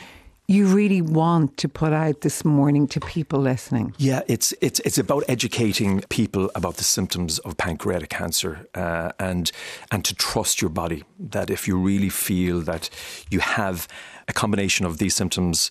you 0.46 0.66
really 0.66 1.00
want 1.00 1.56
to 1.56 1.68
put 1.68 1.92
out 1.92 2.20
this 2.20 2.44
morning 2.44 2.86
to 2.88 3.00
people 3.00 3.40
listening? 3.40 3.94
Yeah, 3.98 4.22
it's 4.28 4.52
it's 4.60 4.80
it's 4.80 4.98
about 4.98 5.24
educating 5.28 6.02
people 6.10 6.50
about 6.54 6.76
the 6.76 6.84
symptoms 6.84 7.38
of 7.40 7.56
pancreatic 7.56 8.10
cancer 8.10 8.66
uh, 8.74 9.12
and 9.18 9.50
and 9.90 10.04
to 10.04 10.14
trust 10.14 10.60
your 10.60 10.70
body. 10.70 11.04
That 11.18 11.50
if 11.50 11.66
you 11.66 11.78
really 11.78 12.10
feel 12.10 12.60
that 12.62 12.90
you 13.30 13.40
have 13.40 13.88
a 14.28 14.32
combination 14.32 14.86
of 14.86 14.98
these 14.98 15.14
symptoms, 15.14 15.70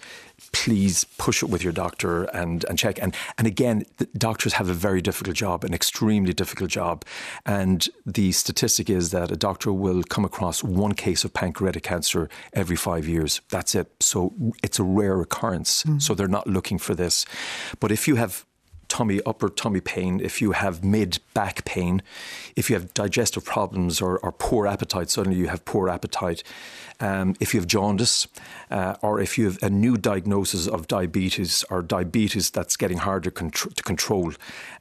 please 0.51 1.03
push 1.18 1.42
it 1.42 1.50
with 1.50 1.63
your 1.63 1.74
doctor 1.74 2.24
and, 2.25 2.63
and 2.65 2.77
check. 2.77 3.01
And, 3.01 3.15
and 3.38 3.48
again, 3.48 3.86
doctors 4.18 4.53
have 4.53 4.70
a 4.70 4.74
very 4.74 5.01
difficult 5.01 5.36
job, 5.36 5.63
an 5.63 5.74
extremely 5.74 6.34
difficult 6.34 6.70
job. 6.70 7.03
And 7.46 7.88
the 8.06 8.32
statistic 8.32 8.89
is 8.89 9.12
that 9.12 9.32
a 9.32 9.36
doctor 9.36 9.72
will 9.74 10.03
come 10.03 10.25
across 10.25 10.63
one 10.63 10.94
case 10.94 11.24
of 11.24 11.34
pancreatic 11.34 11.84
cancer 11.84 12.30
every 12.53 12.75
five 12.75 13.08
years. 13.08 13.42
That's 13.50 13.75
it. 13.75 13.92
So 14.00 14.34
it's 14.63 14.79
a 14.79 14.84
rare 14.84 15.22
occurrence. 15.22 15.84
Mm. 15.84 16.01
So 16.01 16.15
they're 16.15 16.27
not 16.27 16.48
looking 16.48 16.79
for 16.79 16.96
this. 16.96 17.25
But 17.79 17.91
if 17.91 18.08
you 18.08 18.15
have 18.15 18.46
tummy, 18.88 19.20
upper 19.25 19.50
tummy 19.50 19.82
pain, 19.82 20.20
if 20.20 20.39
you 20.41 20.51
have 20.51 20.84
mid 20.84 21.20
back 21.34 21.65
pain, 21.65 22.01
if 22.55 22.70
you 22.70 22.75
have 22.75 22.93
digestive 22.93 23.43
problems 23.43 24.01
or, 24.01 24.20
or 24.20 24.32
poor 24.32 24.67
appetite, 24.67 25.10
suddenly 25.10 25.38
you 25.38 25.48
have 25.48 25.65
poor 25.65 25.89
appetite, 25.89 26.43
um, 27.00 27.36
if 27.39 27.53
you 27.53 27.60
have 27.60 27.67
jaundice, 27.67 28.27
uh, 28.70 28.96
or 29.01 29.20
if 29.20 29.36
you 29.38 29.46
have 29.46 29.62
a 29.63 29.70
new 29.70 29.98
diagnosis 29.98 30.67
of 30.67 30.88
diabetes 30.88 31.65
or 31.72 31.82
diabetes 31.82 32.51
that's 32.51 32.77
getting 32.77 33.00
harder 33.00 33.32
contr- 33.32 33.74
to 33.74 33.84
control, 33.84 34.34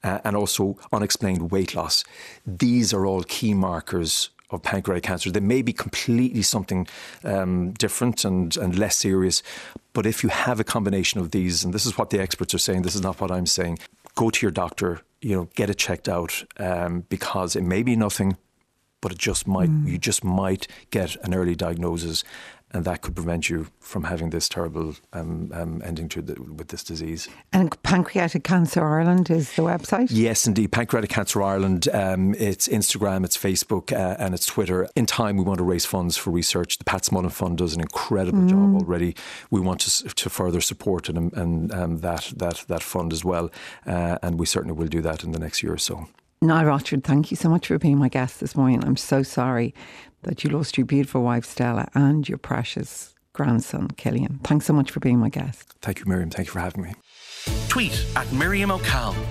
uh, 0.05 0.19
and 0.25 0.37
also 0.37 0.77
unexplained 0.93 1.51
weight 1.51 1.75
loss, 1.75 2.05
these 2.47 2.93
are 2.93 3.07
all 3.07 3.23
key 3.23 3.55
markers 3.55 4.29
of 4.52 4.62
pancreatic 4.62 5.04
cancer. 5.04 5.30
They 5.30 5.40
may 5.40 5.62
be 5.62 5.73
completely 5.73 6.42
something 6.42 6.87
um, 7.25 7.73
different 7.73 8.25
and, 8.25 8.56
and 8.56 8.78
less 8.78 8.97
serious, 8.97 9.42
but 9.92 10.06
if 10.06 10.23
you 10.23 10.28
have 10.28 10.61
a 10.61 10.64
combination 10.64 11.21
of 11.21 11.30
these, 11.30 11.64
and 11.64 11.75
this 11.75 11.87
is 11.87 11.99
what 11.99 12.11
the 12.11 12.21
experts 12.21 12.54
are 12.54 12.59
saying, 12.59 12.82
this 12.82 12.94
is 12.94 13.02
not 13.02 13.21
what 13.21 13.30
I'm 13.30 13.47
saying, 13.47 13.78
go 14.14 14.30
to 14.30 14.47
your 14.47 14.50
doctor, 14.52 15.00
you 15.21 15.35
know, 15.37 15.49
get 15.54 15.71
it 15.71 15.78
checked 15.78 16.09
out 16.09 16.44
um, 16.59 17.04
because 17.09 17.56
it 17.56 17.62
may 17.62 17.82
be 17.82 17.97
nothing, 17.97 18.37
but 19.00 19.12
it 19.12 19.18
just 19.18 19.47
might, 19.47 19.71
mm. 19.71 19.88
you 19.88 19.99
just 19.99 20.25
might 20.25 20.68
get 20.90 21.16
an 21.25 21.35
early 21.35 21.54
diagnosis 21.54 22.25
and 22.73 22.85
that 22.85 23.02
could 23.02 23.14
prevent 23.14 23.50
you 23.50 23.69
from 23.81 24.05
having 24.05 24.31
this 24.31 24.49
terrible 24.49 24.95
um, 25.12 25.50
um, 25.55 25.83
ending 25.85 26.09
to 26.11 26.23
the, 26.23 26.41
with 26.41 26.69
this 26.69 26.83
disease. 26.83 27.29
And 27.52 27.81
Pancreatic 27.83 28.45
Cancer 28.45 28.85
Ireland 28.85 29.31
is 29.31 29.55
the 29.55 29.62
website. 29.62 30.09
Yes, 30.11 30.47
indeed, 30.47 30.73
Pancreatic 30.73 31.11
Cancer 31.11 31.43
Ireland. 31.43 31.88
Um, 31.93 32.35
it's 32.35 32.69
Instagram, 32.69 33.25
it's 33.25 33.37
Facebook, 33.37 33.93
uh, 33.93 34.17
and 34.19 34.35
it's 34.35 34.47
Twitter. 34.47 34.88
In 34.97 35.07
time, 35.07 35.37
we 35.37 35.45
want 35.45 35.59
to 35.59 35.64
raise 35.64 35.85
funds 35.85 36.17
for 36.17 36.31
research. 36.31 36.79
The 36.79 36.85
Pat 36.85 37.02
Smullen 37.02 37.33
Fund 37.33 37.59
does 37.59 37.75
an 37.75 37.81
incredible 37.81 38.41
mm. 38.41 38.50
job 38.50 38.83
already. 38.83 39.14
We 39.50 39.61
want 39.61 39.81
to, 39.81 40.09
to 40.09 40.31
further 40.31 40.61
support 40.61 41.09
and, 41.09 41.33
and 41.33 41.73
um, 41.73 41.99
that 41.99 42.33
that 42.37 42.64
that 42.69 42.83
fund 42.83 43.12
as 43.12 43.25
well, 43.25 43.50
uh, 43.87 44.19
and 44.23 44.38
we 44.38 44.47
certainly 44.47 44.76
will 44.76 44.88
do 44.88 45.00
that 45.02 45.25
in 45.25 45.33
the 45.33 45.38
next 45.38 45.62
year 45.62 45.73
or 45.73 45.79
so. 45.79 46.09
Niall 46.43 46.65
Rochford, 46.65 47.05
thank 47.05 47.31
you 47.31 47.37
so 47.37 47.49
much 47.49 47.69
for 47.69 47.79
being 47.79 47.99
my 47.99 48.09
guest 48.09 48.41
this 48.41 48.57
morning. 48.57 48.85
I'm 48.85 48.97
so 48.97 49.23
sorry 49.23 49.73
that 50.23 50.43
you 50.43 50.50
lost 50.50 50.76
your 50.76 50.85
beautiful 50.85 51.23
wife, 51.23 51.45
Stella, 51.45 51.89
and 51.95 52.28
your 52.28 52.37
precious 52.37 53.15
grandson, 53.33 53.87
Killian. 53.97 54.41
Thanks 54.43 54.67
so 54.67 54.73
much 54.73 54.91
for 54.91 54.99
being 54.99 55.19
my 55.19 55.28
guest. 55.28 55.76
Thank 55.83 56.00
you, 56.00 56.07
Miriam. 56.07 56.31
Thank 56.31 56.49
you 56.49 56.52
for 56.52 56.59
having 56.59 56.83
me. 56.83 56.95
Tweet 57.69 58.05
at 58.17 58.31
Miriam 58.33 58.73
O'Callaghan. 58.73 59.23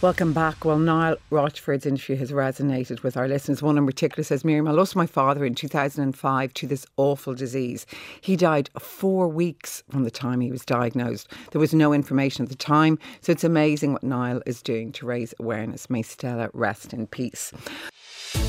Welcome 0.00 0.32
back. 0.32 0.64
Well, 0.64 0.78
Niall 0.78 1.16
Rochford's 1.30 1.84
interview 1.84 2.14
has 2.18 2.30
resonated 2.30 3.02
with 3.02 3.16
our 3.16 3.26
listeners. 3.26 3.64
One 3.64 3.76
in 3.76 3.84
particular 3.84 4.22
says, 4.22 4.44
Miriam, 4.44 4.68
I 4.68 4.70
lost 4.70 4.94
my 4.94 5.06
father 5.06 5.44
in 5.44 5.56
2005 5.56 6.54
to 6.54 6.66
this 6.68 6.86
awful 6.96 7.34
disease. 7.34 7.84
He 8.20 8.36
died 8.36 8.70
four 8.78 9.26
weeks 9.26 9.82
from 9.90 10.04
the 10.04 10.10
time 10.12 10.40
he 10.40 10.52
was 10.52 10.64
diagnosed. 10.64 11.32
There 11.50 11.60
was 11.60 11.74
no 11.74 11.92
information 11.92 12.44
at 12.44 12.48
the 12.48 12.54
time, 12.54 12.96
so 13.22 13.32
it's 13.32 13.42
amazing 13.42 13.92
what 13.92 14.04
Niall 14.04 14.40
is 14.46 14.62
doing 14.62 14.92
to 14.92 15.04
raise 15.04 15.34
awareness. 15.40 15.90
May 15.90 16.02
Stella 16.02 16.48
rest 16.52 16.92
in 16.92 17.08
peace. 17.08 17.52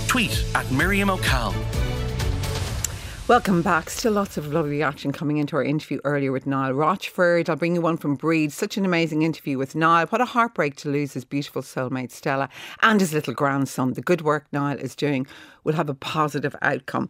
Tweet 0.08 0.46
at 0.54 0.72
Miriam 0.72 1.10
O'Callaghan. 1.10 1.99
Welcome 3.30 3.62
back. 3.62 3.92
Still 3.92 4.13
lots 4.13 4.38
of 4.38 4.52
lovely 4.52 4.72
reaction 4.72 5.12
coming 5.12 5.38
into 5.38 5.56
our 5.56 5.63
interview 5.63 6.00
earlier 6.04 6.32
with 6.32 6.48
Niall 6.48 6.74
Rochford. 6.74 7.48
I'll 7.48 7.56
bring 7.56 7.76
you 7.76 7.82
one 7.82 7.96
from 7.96 8.15
Breed. 8.15 8.52
Such 8.52 8.76
an 8.76 8.86
amazing 8.86 9.22
interview 9.22 9.60
with 9.60 9.76
Niall. 9.76 10.08
What 10.08 10.20
a 10.20 10.26
heartbreak 10.26 10.76
to 10.78 10.89
lose 10.89 11.13
his 11.13 11.26
beautiful 11.26 11.62
soulmate 11.62 12.10
Stella 12.10 12.50
and 12.82 13.00
his 13.00 13.13
little 13.13 13.36
grandson. 13.36 13.94
The 13.94 14.02
good 14.02 14.22
work 14.22 14.48
Niall 14.52 14.80
is 14.80 14.96
doing 14.96 15.28
will 15.63 15.76
have 15.76 15.89
a 15.89 15.94
positive 15.94 16.56
outcome. 16.63 17.08